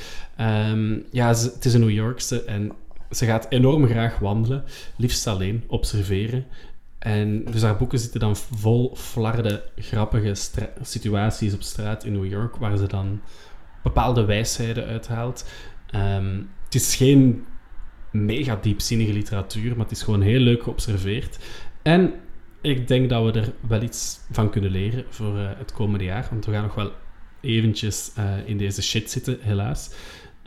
um, 0.71 1.03
ja, 1.11 1.33
ze, 1.33 1.51
het 1.53 1.65
is 1.65 1.73
een 1.73 1.81
New 1.81 1.89
Yorkse 1.89 2.43
en 2.43 2.71
ze 3.11 3.25
gaat 3.25 3.45
enorm 3.49 3.87
graag 3.87 4.19
wandelen. 4.19 4.63
Liefst 4.95 5.27
alleen, 5.27 5.63
observeren. 5.67 6.45
En 7.01 7.45
dus 7.45 7.61
haar 7.61 7.77
boeken 7.77 7.99
zitten 7.99 8.19
dan 8.19 8.35
vol 8.35 8.95
flarde, 8.95 9.63
grappige 9.75 10.33
situaties 10.81 11.53
op 11.53 11.61
straat 11.61 12.03
in 12.03 12.11
New 12.11 12.25
York, 12.25 12.55
waar 12.55 12.77
ze 12.77 12.87
dan 12.87 13.21
bepaalde 13.83 14.25
wijsheden 14.25 14.85
uithaalt. 14.85 15.49
Um, 15.95 16.49
het 16.63 16.75
is 16.75 16.95
geen 16.95 17.45
mega 18.11 18.57
diepzinnige 18.61 19.13
literatuur, 19.13 19.69
maar 19.69 19.85
het 19.85 19.91
is 19.91 20.03
gewoon 20.03 20.21
heel 20.21 20.39
leuk 20.39 20.63
geobserveerd. 20.63 21.39
En 21.81 22.13
ik 22.61 22.87
denk 22.87 23.09
dat 23.09 23.33
we 23.33 23.39
er 23.39 23.53
wel 23.67 23.81
iets 23.81 24.19
van 24.31 24.49
kunnen 24.49 24.71
leren 24.71 25.05
voor 25.09 25.37
uh, 25.37 25.49
het 25.57 25.71
komende 25.71 26.03
jaar, 26.03 26.27
want 26.29 26.45
we 26.45 26.51
gaan 26.51 26.63
nog 26.63 26.75
wel 26.75 26.91
eventjes 27.41 28.11
uh, 28.17 28.47
in 28.47 28.57
deze 28.57 28.81
shit 28.81 29.11
zitten, 29.11 29.37
helaas. 29.39 29.93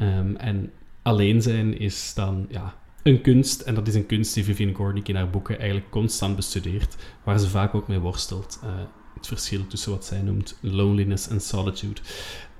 Um, 0.00 0.36
en 0.36 0.72
alleen 1.02 1.42
zijn 1.42 1.78
is 1.78 2.12
dan, 2.14 2.46
ja, 2.50 2.74
een 3.04 3.20
kunst, 3.20 3.60
en 3.60 3.74
dat 3.74 3.86
is 3.86 3.94
een 3.94 4.06
kunst 4.06 4.34
die 4.34 4.44
Vivian 4.44 4.74
Gornick 4.74 5.08
in 5.08 5.16
haar 5.16 5.30
boeken 5.30 5.58
eigenlijk 5.58 5.90
constant 5.90 6.36
bestudeert, 6.36 6.96
waar 7.24 7.38
ze 7.38 7.48
vaak 7.48 7.74
ook 7.74 7.88
mee 7.88 7.98
worstelt. 7.98 8.60
Uh, 8.64 8.70
het 9.14 9.26
verschil 9.26 9.66
tussen 9.66 9.90
wat 9.90 10.04
zij 10.04 10.22
noemt 10.22 10.58
loneliness 10.60 11.28
en 11.28 11.40
solitude. 11.40 12.00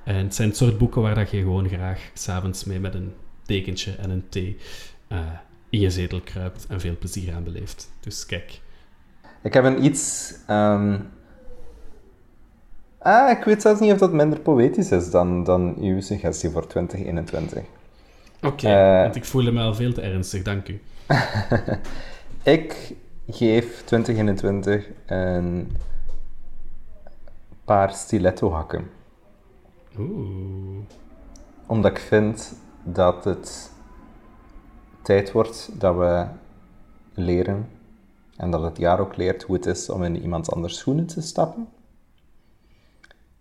En 0.04 0.16
het 0.16 0.34
zijn 0.34 0.48
het 0.48 0.56
soort 0.56 0.78
boeken 0.78 1.02
waar 1.02 1.14
dat 1.14 1.30
je 1.30 1.38
gewoon 1.38 1.68
graag 1.68 2.10
s'avonds 2.14 2.64
mee 2.64 2.80
met 2.80 2.94
een 2.94 3.12
tekentje 3.42 3.92
en 3.92 4.10
een 4.10 4.28
thee 4.28 4.56
uh, 5.08 5.18
in 5.68 5.80
je 5.80 5.90
zetel 5.90 6.20
kruipt 6.20 6.66
en 6.68 6.80
veel 6.80 6.96
plezier 6.98 7.34
aan 7.34 7.44
beleeft. 7.44 7.90
Dus 8.00 8.26
kijk. 8.26 8.60
Ik 9.42 9.52
heb 9.52 9.64
een 9.64 9.84
iets... 9.84 10.34
Um... 10.50 11.06
Ah, 12.98 13.30
ik 13.30 13.44
weet 13.44 13.62
zelfs 13.62 13.80
niet 13.80 13.92
of 13.92 13.98
dat 13.98 14.12
minder 14.12 14.40
poëtisch 14.40 14.90
is 14.90 15.10
dan, 15.10 15.44
dan 15.44 15.76
uw 15.78 16.00
suggestie 16.00 16.50
voor 16.50 16.66
2021. 16.66 17.64
Oké, 18.44 18.52
okay, 18.52 18.96
uh, 18.96 19.02
want 19.02 19.16
ik 19.16 19.24
voel 19.24 19.52
me 19.52 19.60
al 19.60 19.74
veel 19.74 19.92
te 19.92 20.00
ernstig, 20.00 20.42
dank 20.42 20.68
u. 20.68 20.80
ik 22.56 22.96
geef 23.26 23.82
2021 23.84 24.88
een 25.06 25.76
paar 27.64 27.92
stiletto-hakken. 27.92 28.90
Oeh. 29.98 30.84
Omdat 31.66 31.90
ik 31.90 31.98
vind 31.98 32.54
dat 32.82 33.24
het 33.24 33.72
tijd 35.02 35.32
wordt 35.32 35.80
dat 35.80 35.96
we 35.96 36.26
leren, 37.14 37.68
en 38.36 38.50
dat 38.50 38.62
het 38.62 38.78
jaar 38.78 39.00
ook 39.00 39.16
leert 39.16 39.42
hoe 39.42 39.56
het 39.56 39.66
is 39.66 39.90
om 39.90 40.02
in 40.02 40.22
iemand 40.22 40.50
anders 40.52 40.78
schoenen 40.78 41.06
te 41.06 41.20
stappen. 41.20 41.68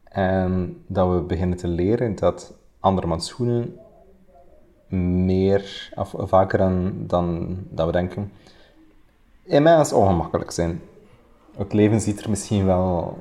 En 0.03 0.83
dat 0.87 1.13
we 1.13 1.21
beginnen 1.21 1.57
te 1.57 1.67
leren 1.67 2.15
dat 2.15 2.53
andermans 2.79 3.27
schoenen 3.27 3.77
meer, 4.93 5.91
of 5.95 6.13
vaker 6.17 6.57
dan, 6.57 6.93
dan 6.97 7.57
dat 7.69 7.85
we 7.85 7.91
denken, 7.91 8.31
in 9.43 9.63
mij 9.63 9.79
is 9.79 9.93
ongemakkelijk 9.93 10.51
zijn. 10.51 10.81
Het 11.57 11.73
leven 11.73 12.01
ziet 12.01 12.21
er 12.21 12.29
misschien 12.29 12.65
wel 12.65 13.17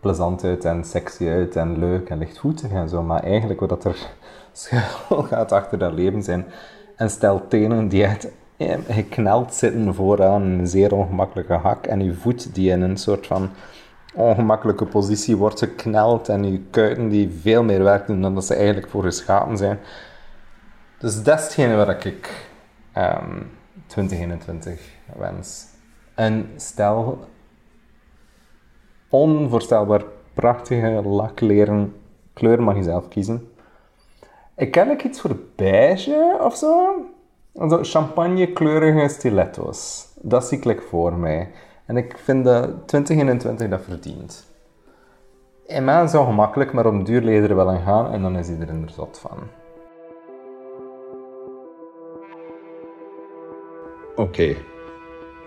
plezant 0.00 0.44
uit 0.44 0.64
en 0.64 0.84
sexy 0.84 1.26
uit 1.26 1.56
en 1.56 1.78
leuk 1.78 2.08
en 2.08 2.18
lichtvoetig 2.18 2.70
en 2.70 2.88
zo, 2.88 3.02
maar 3.02 3.22
eigenlijk 3.22 3.60
wat 3.60 3.84
er 3.84 3.96
schuil 4.52 5.22
gaat 5.22 5.52
achter 5.52 5.78
dat 5.78 5.92
leven 5.92 6.22
zijn 6.22 6.46
een 6.96 7.10
stel 7.10 7.48
tenen 7.48 7.88
die 7.88 8.04
echt 8.04 8.28
gekneld 8.88 9.54
zitten 9.54 9.94
vooraan, 9.94 10.42
een 10.42 10.66
zeer 10.66 10.94
ongemakkelijke 10.94 11.52
hak 11.52 11.86
en 11.86 12.04
je 12.04 12.14
voet 12.14 12.54
die 12.54 12.70
in 12.70 12.82
een 12.82 12.96
soort 12.96 13.26
van 13.26 13.50
ongemakkelijke 14.14 14.84
positie 14.84 15.36
wordt 15.36 15.58
gekneld 15.58 16.28
en 16.28 16.52
je 16.52 16.60
kuiten 16.70 17.08
die 17.08 17.30
veel 17.40 17.62
meer 17.62 17.82
werk 17.82 18.06
doen 18.06 18.22
dan 18.22 18.34
dat 18.34 18.44
ze 18.44 18.54
eigenlijk 18.54 18.88
voor 18.88 19.02
geschapen 19.02 19.56
zijn. 19.56 19.78
Dus 20.98 21.22
dat 21.22 21.38
is 21.38 21.44
hetgene 21.44 21.76
wat 21.76 22.04
ik 22.04 22.48
um, 22.96 23.50
2021 23.86 24.80
wens. 25.16 25.66
En 26.14 26.50
stel 26.56 27.18
onvoorstelbaar 29.08 30.02
prachtige 30.34 31.02
lakleren 31.04 31.94
kleur 32.32 32.62
mag 32.62 32.76
je 32.76 32.82
zelf 32.82 33.08
kiezen. 33.08 33.52
Ik 34.56 34.70
ken 34.70 34.90
ook 34.90 35.02
iets 35.02 35.20
voor 35.20 35.36
beige 35.56 36.38
of 36.40 36.56
zo. 36.56 36.94
Zo 37.54 37.82
champagnekleurige 37.82 39.08
stiletto's. 39.08 40.08
Dat 40.20 40.44
zie 40.44 40.60
ik 40.60 40.82
voor 40.82 41.12
mij. 41.12 41.50
En 41.86 41.96
ik 41.96 42.18
vind 42.18 42.44
dat 42.44 42.88
2021 42.88 43.68
dat 43.68 43.82
verdient. 43.82 44.46
In 45.66 45.84
mij 45.84 46.00
het 46.00 46.10
gemakkelijk, 46.10 46.72
maar 46.72 46.86
om 46.86 47.04
duur 47.04 47.20
leder 47.20 47.56
wel 47.56 47.68
aan 47.68 47.82
gaan 47.82 48.12
en 48.12 48.22
dan 48.22 48.36
is 48.36 48.48
iedereen 48.48 48.82
er 48.82 48.90
zot 48.90 49.18
van. 49.18 49.38
Oké, 54.18 54.28
okay. 54.28 54.56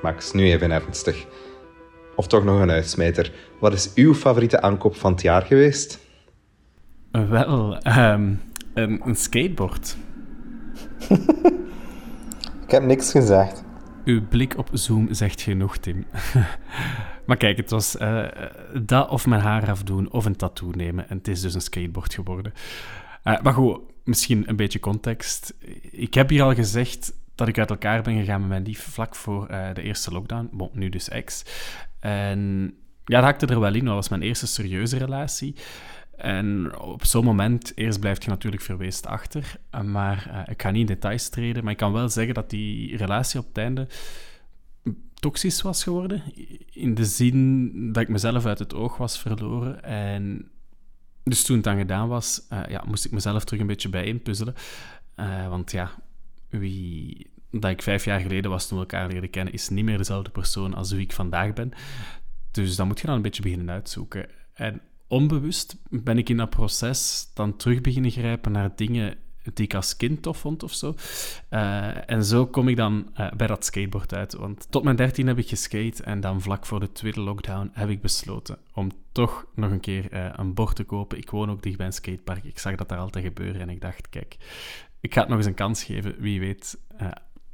Max, 0.01 0.31
nu 0.33 0.51
even 0.51 0.71
ernstig. 0.71 1.25
Of 2.15 2.27
toch 2.27 2.43
nog 2.43 2.59
een 2.59 2.69
uitsmijter. 2.69 3.31
Wat 3.59 3.73
is 3.73 3.93
uw 3.93 4.13
favoriete 4.13 4.61
aankoop 4.61 4.95
van 4.95 5.11
het 5.11 5.21
jaar 5.21 5.41
geweest? 5.41 5.99
Wel, 7.11 7.77
ehm, 7.77 8.33
een, 8.73 9.01
een 9.05 9.15
skateboard. 9.15 9.95
Ik 12.65 12.71
heb 12.71 12.83
niks 12.83 13.11
gezegd. 13.11 13.63
Uw 14.05 14.27
blik 14.27 14.57
op 14.57 14.69
Zoom 14.71 15.13
zegt 15.13 15.41
genoeg, 15.41 15.77
Tim. 15.77 16.05
maar 17.27 17.37
kijk, 17.37 17.57
het 17.57 17.69
was 17.69 17.97
eh, 17.97 18.25
dat 18.83 19.09
of 19.09 19.25
mijn 19.25 19.41
haar 19.41 19.69
afdoen 19.69 20.11
of 20.11 20.25
een 20.25 20.35
tattoo 20.35 20.69
nemen. 20.69 21.09
En 21.09 21.17
het 21.17 21.27
is 21.27 21.41
dus 21.41 21.53
een 21.53 21.61
skateboard 21.61 22.13
geworden. 22.13 22.53
Eh, 23.23 23.41
maar 23.41 23.53
goed, 23.53 23.79
misschien 24.03 24.49
een 24.49 24.55
beetje 24.55 24.79
context. 24.79 25.53
Ik 25.91 26.13
heb 26.13 26.29
hier 26.29 26.43
al 26.43 26.53
gezegd 26.53 27.13
dat 27.41 27.49
ik 27.49 27.59
uit 27.59 27.69
elkaar 27.69 28.01
ben 28.01 28.17
gegaan 28.17 28.39
met 28.39 28.49
mijn 28.49 28.63
lief 28.63 28.83
vlak 28.83 29.15
voor 29.15 29.47
eh, 29.47 29.73
de 29.73 29.81
eerste 29.81 30.11
lockdown. 30.11 30.69
Nu 30.73 30.89
dus 30.89 31.09
ex. 31.09 31.45
En 31.99 32.73
ja, 33.05 33.15
dat 33.15 33.23
hakte 33.23 33.45
er 33.45 33.59
wel 33.59 33.73
in. 33.73 33.85
Dat 33.85 33.93
was 33.93 34.09
mijn 34.09 34.21
eerste 34.21 34.47
serieuze 34.47 34.97
relatie. 34.97 35.55
En 36.17 36.79
op 36.79 37.05
zo'n 37.05 37.23
moment, 37.23 37.71
eerst 37.75 37.99
blijf 37.99 38.23
je 38.23 38.29
natuurlijk 38.29 38.63
verweest 38.63 39.05
achter. 39.05 39.55
Maar 39.85 40.29
uh, 40.31 40.41
ik 40.53 40.61
ga 40.61 40.71
niet 40.71 40.89
in 40.89 40.95
details 40.95 41.29
treden, 41.29 41.63
maar 41.63 41.71
ik 41.71 41.77
kan 41.77 41.93
wel 41.93 42.09
zeggen 42.09 42.33
dat 42.33 42.49
die 42.49 42.97
relatie 42.97 43.39
op 43.39 43.47
het 43.47 43.57
einde 43.57 43.87
toxisch 45.13 45.61
was 45.61 45.83
geworden. 45.83 46.23
In 46.71 46.93
de 46.93 47.05
zin 47.05 47.71
dat 47.93 48.03
ik 48.03 48.09
mezelf 48.09 48.45
uit 48.45 48.59
het 48.59 48.73
oog 48.73 48.97
was 48.97 49.19
verloren. 49.19 49.83
En 49.83 50.51
dus 51.23 51.43
toen 51.43 51.55
het 51.55 51.65
dan 51.65 51.77
gedaan 51.77 52.07
was, 52.07 52.47
ja, 52.67 52.83
moest 52.87 53.05
ik 53.05 53.11
mezelf 53.11 53.43
terug 53.43 53.61
een 53.61 53.67
beetje 53.67 53.89
bijeenpuzzelen. 53.89 54.55
Uh, 55.15 55.47
want 55.47 55.71
ja, 55.71 55.91
wie 56.59 57.30
dat 57.51 57.71
ik 57.71 57.81
vijf 57.81 58.05
jaar 58.05 58.19
geleden 58.19 58.51
was 58.51 58.67
toen 58.67 58.77
we 58.77 58.83
elkaar 58.83 59.07
leren 59.07 59.29
kennen, 59.29 59.53
is 59.53 59.69
niet 59.69 59.85
meer 59.85 59.97
dezelfde 59.97 60.29
persoon 60.29 60.73
als 60.73 60.91
wie 60.91 61.01
ik 61.01 61.11
vandaag 61.11 61.53
ben. 61.53 61.71
Dus 62.51 62.75
dan 62.75 62.87
moet 62.87 62.99
je 62.99 63.07
dan 63.07 63.15
een 63.15 63.21
beetje 63.21 63.41
beginnen 63.41 63.69
uitzoeken. 63.69 64.29
En 64.53 64.81
onbewust 65.07 65.77
ben 65.89 66.17
ik 66.17 66.29
in 66.29 66.37
dat 66.37 66.49
proces 66.49 67.31
dan 67.33 67.57
terug 67.57 67.81
beginnen 67.81 68.11
grijpen 68.11 68.51
naar 68.51 68.75
dingen 68.75 69.17
die 69.53 69.65
ik 69.65 69.73
als 69.73 69.97
kind 69.97 70.21
tof 70.21 70.37
vond 70.37 70.63
of 70.63 70.73
zo. 70.73 70.95
Uh, 71.49 72.09
en 72.09 72.25
zo 72.25 72.47
kom 72.47 72.67
ik 72.67 72.75
dan 72.75 73.11
uh, 73.19 73.31
bij 73.31 73.47
dat 73.47 73.65
skateboard 73.65 74.13
uit. 74.13 74.33
Want 74.33 74.67
tot 74.69 74.83
mijn 74.83 74.95
dertien 74.95 75.27
heb 75.27 75.37
ik 75.37 75.47
geskate 75.47 76.03
en 76.03 76.19
dan 76.19 76.41
vlak 76.41 76.65
voor 76.65 76.79
de 76.79 76.91
tweede 76.91 77.21
lockdown 77.21 77.69
heb 77.73 77.89
ik 77.89 78.01
besloten 78.01 78.57
om 78.73 78.91
toch 79.11 79.45
nog 79.55 79.71
een 79.71 79.79
keer 79.79 80.13
uh, 80.13 80.29
een 80.35 80.53
bord 80.53 80.75
te 80.75 80.83
kopen. 80.83 81.17
Ik 81.17 81.29
woon 81.29 81.51
ook 81.51 81.63
dicht 81.63 81.77
bij 81.77 81.85
een 81.85 81.93
skatepark. 81.93 82.43
Ik 82.43 82.59
zag 82.59 82.75
dat 82.75 82.89
daar 82.89 82.99
altijd 82.99 83.25
gebeuren 83.25 83.61
en 83.61 83.69
ik 83.69 83.81
dacht, 83.81 84.09
kijk, 84.09 84.37
ik 84.99 85.13
ga 85.13 85.19
het 85.19 85.29
nog 85.29 85.37
eens 85.37 85.47
een 85.47 85.53
kans 85.53 85.83
geven. 85.83 86.15
Wie 86.19 86.39
weet 86.39 86.77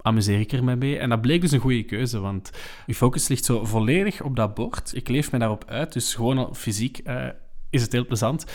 amuseer 0.07 0.39
ik 0.39 0.51
er 0.51 0.63
mee. 0.63 0.97
En 0.97 1.09
dat 1.09 1.21
bleek 1.21 1.41
dus 1.41 1.51
een 1.51 1.59
goede 1.59 1.83
keuze, 1.83 2.19
want 2.19 2.51
je 2.85 2.95
focus 2.95 3.27
ligt 3.27 3.45
zo 3.45 3.65
volledig 3.65 4.21
op 4.21 4.35
dat 4.35 4.53
bord. 4.53 4.95
Ik 4.95 5.07
leef 5.07 5.31
me 5.31 5.39
daarop 5.39 5.65
uit, 5.67 5.93
dus 5.93 6.15
gewoon 6.15 6.37
al 6.37 6.53
fysiek 6.53 7.01
is 7.69 7.81
het 7.81 7.91
heel 7.91 8.05
plezant. 8.05 8.45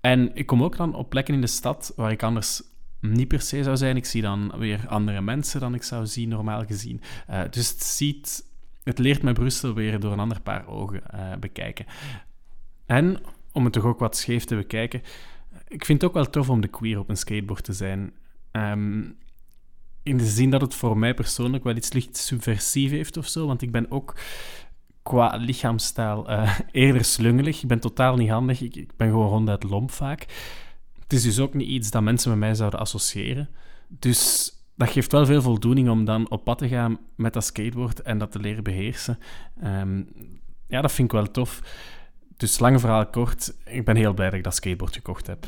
En 0.00 0.30
ik 0.34 0.46
kom 0.46 0.62
ook 0.62 0.76
dan 0.76 0.94
op 0.94 1.10
plekken 1.10 1.34
in 1.34 1.40
de 1.40 1.46
stad 1.46 1.92
waar 1.96 2.10
ik 2.10 2.22
anders 2.22 2.62
niet 3.00 3.28
per 3.28 3.40
se 3.40 3.62
zou 3.62 3.76
zijn. 3.76 3.96
Ik 3.96 4.04
zie 4.04 4.22
dan 4.22 4.52
weer 4.58 4.88
andere 4.88 5.20
mensen 5.20 5.60
dan 5.60 5.74
ik 5.74 5.82
zou 5.82 6.06
zien, 6.06 6.28
normaal 6.28 6.64
gezien. 6.64 7.00
Uh, 7.30 7.40
dus 7.50 7.68
het 7.68 7.82
ziet... 7.82 8.52
Het 8.82 8.98
leert 8.98 9.22
mij 9.22 9.32
Brussel 9.32 9.74
weer 9.74 10.00
door 10.00 10.12
een 10.12 10.18
ander 10.18 10.40
paar 10.40 10.66
ogen 10.66 11.02
uh, 11.14 11.32
bekijken. 11.40 11.86
En, 12.86 13.20
om 13.52 13.64
het 13.64 13.72
toch 13.72 13.84
ook 13.84 13.98
wat 13.98 14.16
scheef 14.16 14.44
te 14.44 14.56
bekijken, 14.56 15.02
ik 15.68 15.84
vind 15.84 16.00
het 16.00 16.10
ook 16.10 16.16
wel 16.16 16.30
tof 16.30 16.50
om 16.50 16.60
de 16.60 16.68
queer 16.68 16.98
op 16.98 17.08
een 17.08 17.16
skateboard 17.16 17.64
te 17.64 17.72
zijn. 17.72 18.12
Um, 18.52 19.16
in 20.04 20.16
de 20.16 20.26
zin 20.26 20.50
dat 20.50 20.60
het 20.60 20.74
voor 20.74 20.98
mij 20.98 21.14
persoonlijk 21.14 21.64
wel 21.64 21.76
iets 21.76 21.92
licht 21.92 22.16
subversief 22.16 22.90
heeft 22.90 23.16
of 23.16 23.28
zo, 23.28 23.46
want 23.46 23.62
ik 23.62 23.70
ben 23.70 23.90
ook 23.90 24.14
qua 25.02 25.36
lichaamsstijl 25.36 26.30
uh, 26.30 26.58
eerder 26.72 27.04
slungelig. 27.04 27.62
Ik 27.62 27.68
ben 27.68 27.80
totaal 27.80 28.16
niet 28.16 28.30
handig. 28.30 28.60
Ik, 28.60 28.76
ik, 28.76 28.96
ben 28.96 29.08
gewoon 29.08 29.28
ronduit 29.28 29.62
lomp 29.62 29.90
vaak. 29.90 30.26
Het 31.02 31.12
is 31.12 31.22
dus 31.22 31.38
ook 31.38 31.54
niet 31.54 31.68
iets 31.68 31.90
dat 31.90 32.02
mensen 32.02 32.30
met 32.30 32.38
mij 32.38 32.54
zouden 32.54 32.80
associëren. 32.80 33.48
Dus 33.88 34.52
dat 34.76 34.90
geeft 34.90 35.12
wel 35.12 35.26
veel 35.26 35.42
voldoening 35.42 35.88
om 35.88 36.04
dan 36.04 36.30
op 36.30 36.44
pad 36.44 36.58
te 36.58 36.68
gaan 36.68 36.98
met 37.16 37.32
dat 37.32 37.44
skateboard 37.44 38.02
en 38.02 38.18
dat 38.18 38.32
te 38.32 38.38
leren 38.38 38.64
beheersen. 38.64 39.18
Um, 39.64 40.08
ja, 40.68 40.80
dat 40.80 40.92
vind 40.92 41.12
ik 41.12 41.18
wel 41.18 41.30
tof. 41.30 41.60
Dus 42.36 42.58
lang 42.58 42.80
verhaal 42.80 43.06
kort, 43.06 43.54
ik 43.64 43.84
ben 43.84 43.96
heel 43.96 44.14
blij 44.14 44.26
dat 44.26 44.38
ik 44.38 44.44
dat 44.44 44.54
skateboard 44.54 44.94
gekocht 44.94 45.26
heb. 45.26 45.46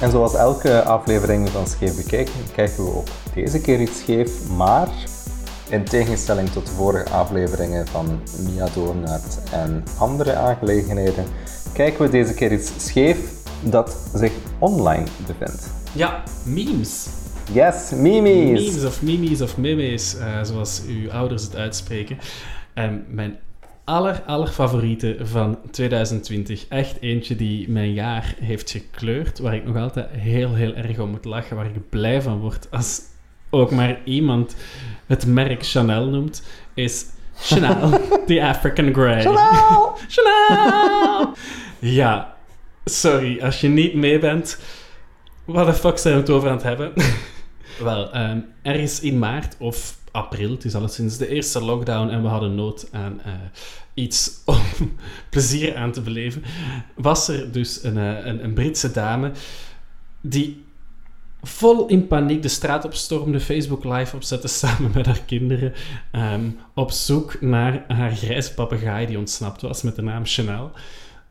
En 0.00 0.10
zoals 0.10 0.34
elke 0.34 0.82
aflevering 0.82 1.48
van 1.48 1.66
Scheef 1.66 1.96
Bekijken, 1.96 2.32
kijken 2.54 2.84
we 2.84 2.90
ook 2.90 3.06
deze 3.34 3.60
keer 3.60 3.80
iets 3.80 3.98
scheef, 3.98 4.48
maar 4.48 4.88
in 5.68 5.84
tegenstelling 5.84 6.48
tot 6.48 6.66
de 6.66 6.72
vorige 6.72 7.10
afleveringen 7.10 7.86
van 7.86 8.20
Mia 8.44 8.68
Doornaert 8.74 9.38
en 9.52 9.84
andere 9.98 10.34
aangelegenheden, 10.34 11.24
kijken 11.72 12.02
we 12.02 12.10
deze 12.10 12.34
keer 12.34 12.52
iets 12.52 12.72
scheef 12.76 13.18
dat 13.62 13.96
zich 14.14 14.32
online 14.58 15.06
bevindt. 15.26 15.70
Ja, 15.92 16.22
memes. 16.44 17.06
Yes, 17.52 17.90
memes. 17.90 18.60
Memes 18.60 18.84
of 18.84 19.02
memes 19.02 19.40
of 19.40 19.56
memes, 19.56 20.16
uh, 20.16 20.42
zoals 20.42 20.82
uw 20.86 21.10
ouders 21.10 21.42
het 21.42 21.56
uitspreken. 21.56 22.18
Um, 22.74 23.04
mijn 23.08 23.38
aller, 23.88 24.22
aller 24.26 24.48
favoriete 24.48 25.16
van 25.20 25.58
2020. 25.70 26.68
Echt 26.68 27.00
eentje 27.00 27.36
die 27.36 27.70
mijn 27.70 27.92
jaar 27.92 28.34
heeft 28.40 28.70
gekleurd, 28.70 29.38
waar 29.38 29.54
ik 29.54 29.64
nog 29.64 29.76
altijd 29.76 30.06
heel, 30.10 30.54
heel 30.54 30.74
erg 30.74 30.98
om 30.98 31.10
moet 31.10 31.24
lachen, 31.24 31.56
waar 31.56 31.66
ik 31.66 31.88
blij 31.88 32.22
van 32.22 32.38
word 32.38 32.68
als 32.70 33.00
ook 33.50 33.70
maar 33.70 34.00
iemand 34.04 34.56
het 35.06 35.26
merk 35.26 35.66
Chanel 35.66 36.06
noemt, 36.06 36.42
is 36.74 37.06
Chanel, 37.34 37.90
The 38.26 38.44
African 38.44 38.94
Grey. 38.94 39.20
Chanel! 39.20 39.96
Chanel! 40.14 41.34
Ja, 41.78 42.36
sorry, 42.84 43.40
als 43.40 43.60
je 43.60 43.68
niet 43.68 43.94
mee 43.94 44.18
bent, 44.18 44.58
wat 45.44 45.66
de 45.66 45.74
fuck 45.74 45.98
zijn 45.98 46.14
we 46.14 46.20
het 46.20 46.30
over 46.30 46.48
aan 46.48 46.54
het 46.54 46.64
hebben? 46.64 46.92
Wel, 47.78 48.16
um, 48.16 48.46
ergens 48.62 49.00
in 49.00 49.18
maart 49.18 49.56
of 49.58 49.97
april, 50.18 50.50
het 50.50 50.64
is 50.64 50.74
alleszins 50.74 51.16
de 51.16 51.28
eerste 51.28 51.64
lockdown 51.64 52.08
en 52.08 52.22
we 52.22 52.28
hadden 52.28 52.54
nood 52.54 52.88
aan 52.92 53.20
uh, 53.26 53.32
iets 53.94 54.30
om 54.44 54.62
plezier 55.30 55.76
aan 55.76 55.92
te 55.92 56.00
beleven, 56.00 56.42
was 56.94 57.28
er 57.28 57.52
dus 57.52 57.82
een, 57.84 57.96
uh, 57.96 58.26
een, 58.26 58.44
een, 58.44 58.54
Britse 58.54 58.90
dame 58.90 59.32
die 60.20 60.66
vol 61.42 61.86
in 61.86 62.06
paniek 62.06 62.42
de 62.42 62.48
straat 62.48 62.84
opstormde, 62.84 63.40
Facebook 63.40 63.84
live 63.84 64.16
opzette 64.16 64.48
samen 64.58 64.90
met 64.94 65.06
haar 65.06 65.22
kinderen, 65.26 65.72
um, 66.12 66.58
op 66.74 66.90
zoek 66.90 67.40
naar 67.40 67.84
haar 67.88 68.16
grijze 68.16 68.54
papegaai 68.54 69.06
die 69.06 69.18
ontsnapt 69.18 69.62
was 69.62 69.82
met 69.82 69.96
de 69.96 70.02
naam 70.02 70.26
Chanel. 70.26 70.70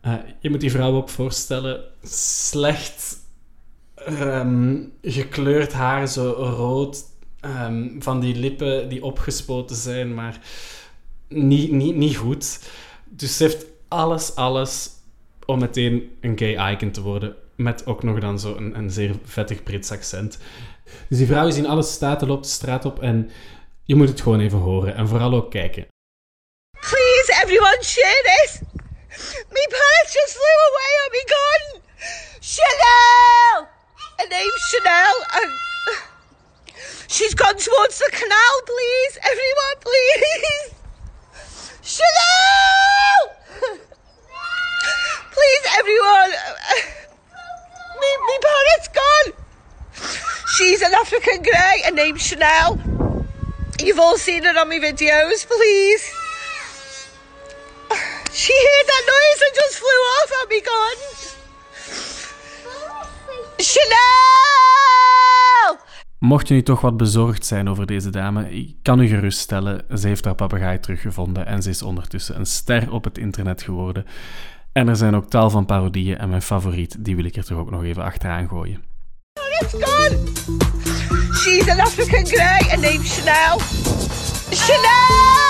Uh, 0.06 0.14
je 0.40 0.50
moet 0.50 0.62
die 0.62 0.72
vrouw 0.72 0.96
ook 0.96 1.10
voorstellen, 1.10 1.84
slecht 2.04 3.26
um, 4.10 4.94
gekleurd 5.02 5.74
haar, 5.74 6.08
zo 6.08 6.32
rood, 6.32 7.04
um, 7.48 7.96
van 8.00 8.20
die 8.20 8.36
lippen 8.36 8.90
die 8.90 9.04
opgespoten 9.04 9.76
zijn, 9.76 10.14
maar 10.14 10.40
niet, 11.28 11.72
niet, 11.72 11.96
niet 11.96 12.18
goed. 12.18 12.60
Dus 13.06 13.38
ze 13.38 13.44
heeft 13.44 13.66
alles, 13.88 14.36
alles 14.36 14.90
om 15.46 15.60
meteen 15.60 16.18
een 16.22 16.38
gay 16.38 16.72
icon 16.72 16.92
te 16.92 17.02
worden. 17.02 17.36
Met 17.56 17.86
ook 17.86 18.04
nog 18.04 18.20
dan 18.20 18.40
zo 18.40 18.56
een, 18.56 18.78
een 18.78 18.92
zeer 18.92 19.16
vettig 19.24 19.64
Brits 19.64 19.92
accent. 19.92 20.38
Dus 21.08 21.18
die 21.18 21.28
vrouw 21.28 21.48
is 21.48 21.58
in 21.58 21.68
alle 21.68 21.84
staten, 21.84 22.28
loopt 22.28 22.44
de 22.44 22.50
straat 22.50 22.86
op 22.86 23.02
en 23.02 23.32
je 23.84 23.96
moet 23.96 24.10
het 24.10 24.22
gewoon 24.22 24.40
even 24.40 24.58
horen. 24.58 24.96
En 24.96 25.08
vooral 25.08 25.34
ook 25.34 25.52
kijken. 25.52 25.88
Please, 26.80 27.42
everyone, 27.44 27.84
share 27.84 28.24
this! 28.24 28.62
Me 29.50 29.68
pants 29.70 30.14
just 30.14 30.34
flew 30.38 30.60
away 30.70 30.92
on 31.04 31.12
me 31.12 31.24
gun! 31.26 31.82
Chanel! 32.40 33.68
Her 34.16 34.28
name's 34.30 34.70
Chanel. 34.72 35.67
She's 37.08 37.34
gone 37.34 37.56
towards 37.56 38.00
the 38.00 38.10
canal, 38.12 38.62
please! 38.66 39.18
Everyone, 39.24 39.78
please! 39.80 40.74
Chanel! 41.82 43.36
please, 45.32 45.64
everyone! 45.80 46.32
Me, 48.00 48.10
me 48.28 48.38
parrot's 48.42 48.90
gone! 48.90 49.34
She's 50.58 50.82
an 50.82 50.94
African 50.94 51.44
grey, 51.44 51.82
her 51.86 51.92
name's 51.92 52.26
Chanel. 52.26 52.80
You've 53.80 54.00
all 54.00 54.18
seen 54.18 54.44
her 54.44 54.58
on 54.60 54.68
my 54.68 54.80
videos, 54.80 55.48
please. 55.48 56.14
She 58.34 58.54
heard 58.54 58.88
that 58.88 59.04
noise 59.08 59.42
and 59.46 59.56
just 59.56 59.80
flew 59.80 59.88
off 59.88 60.32
at 60.44 60.50
me 60.50 60.62
gun. 60.62 60.98
Chanel! 63.60 64.27
Mocht 66.28 66.50
nu 66.50 66.64
toch 66.64 66.82
wat 66.82 66.98
bezorgd 66.98 67.46
zijn 67.46 67.70
over 67.70 67.86
deze 67.86 68.10
dame, 68.10 68.52
ik 68.52 68.76
kan 68.82 69.00
u 69.00 69.08
geruststellen, 69.08 69.86
ze 69.98 70.08
heeft 70.08 70.26
haar 70.26 70.36
papegaai 70.36 70.80
teruggevonden 70.80 71.46
en 71.46 71.62
ze 71.62 71.70
is 71.70 71.82
ondertussen 71.82 72.40
een 72.40 72.46
ster 72.46 72.92
op 72.92 73.04
het 73.04 73.18
internet 73.18 73.62
geworden. 73.62 74.06
En 74.72 74.88
er 74.88 74.96
zijn 74.96 75.16
ook 75.16 75.30
tal 75.30 75.50
van 75.50 75.66
parodieën 75.66 76.18
en 76.18 76.30
mijn 76.30 76.42
favoriet, 76.42 76.96
die 77.00 77.16
wil 77.16 77.26
ik 77.26 77.36
er 77.36 77.46
toch 77.46 77.58
ook 77.58 77.72
nog 77.72 77.84
even 77.84 78.04
achteraan 78.04 78.48
gooien. 78.48 78.84
It's 79.60 79.74
gone. 79.74 80.18
She's 81.34 81.70
an 81.70 81.80
African 81.80 82.26
grey. 82.26 82.64
Her 82.68 82.80
name's 82.80 83.18
Chanel. 83.18 83.60
Chanel! 84.50 85.47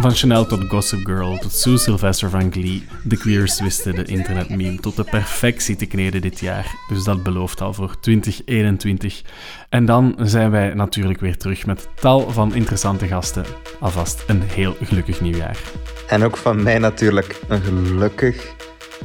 Van 0.00 0.14
Chanel 0.14 0.46
tot 0.46 0.64
Gossip 0.68 1.06
Girl, 1.06 1.38
tot 1.38 1.52
Sue 1.52 1.78
Sylvester 1.78 2.30
van 2.30 2.52
Glee, 2.52 2.86
de 3.04 3.16
queers 3.16 3.60
wisten 3.60 3.94
de 3.94 4.04
internetmeme 4.04 4.80
tot 4.80 4.96
de 4.96 5.04
perfectie 5.04 5.76
te 5.76 5.86
kneden 5.86 6.20
dit 6.20 6.40
jaar. 6.40 6.74
Dus 6.88 7.04
dat 7.04 7.22
belooft 7.22 7.60
al 7.60 7.74
voor 7.74 8.00
2021. 8.00 9.22
En 9.68 9.84
dan 9.84 10.14
zijn 10.18 10.50
wij 10.50 10.74
natuurlijk 10.74 11.20
weer 11.20 11.36
terug 11.36 11.66
met 11.66 11.88
tal 11.94 12.30
van 12.30 12.54
interessante 12.54 13.06
gasten. 13.06 13.44
Alvast 13.80 14.24
een 14.26 14.42
heel 14.42 14.76
gelukkig 14.82 15.20
nieuwjaar. 15.20 15.58
En 16.06 16.22
ook 16.22 16.36
van 16.36 16.62
mij 16.62 16.78
natuurlijk 16.78 17.40
een 17.48 17.62
gelukkig, 17.62 18.54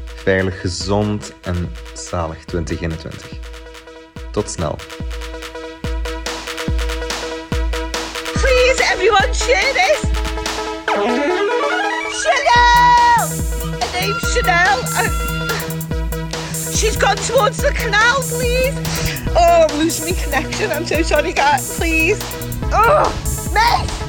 veilig, 0.05 0.61
gezond 0.61 1.33
en 1.41 1.71
zalig 1.93 2.45
2021. 2.45 3.39
Tot 4.31 4.49
snel. 4.49 4.75
Please, 8.33 8.83
everyone, 8.93 9.33
share 9.33 9.73
this. 9.73 10.14
Chanel! 11.05 11.21
Her 13.79 13.89
name's 13.93 14.33
Chanel. 14.33 14.81
she's 16.73 16.97
gone 16.97 17.17
towards 17.17 17.57
the 17.57 17.71
canal, 17.75 18.21
please. 18.21 18.73
Oh, 19.37 19.67
I'm 19.69 19.77
losing 19.77 20.15
my 20.15 20.21
connection. 20.21 20.71
I'm 20.71 20.85
so 20.85 21.03
sorry, 21.03 21.33
guys. 21.33 21.77
Please. 21.77 22.17
Oh, 22.71 23.03
Miss! 23.53 24.04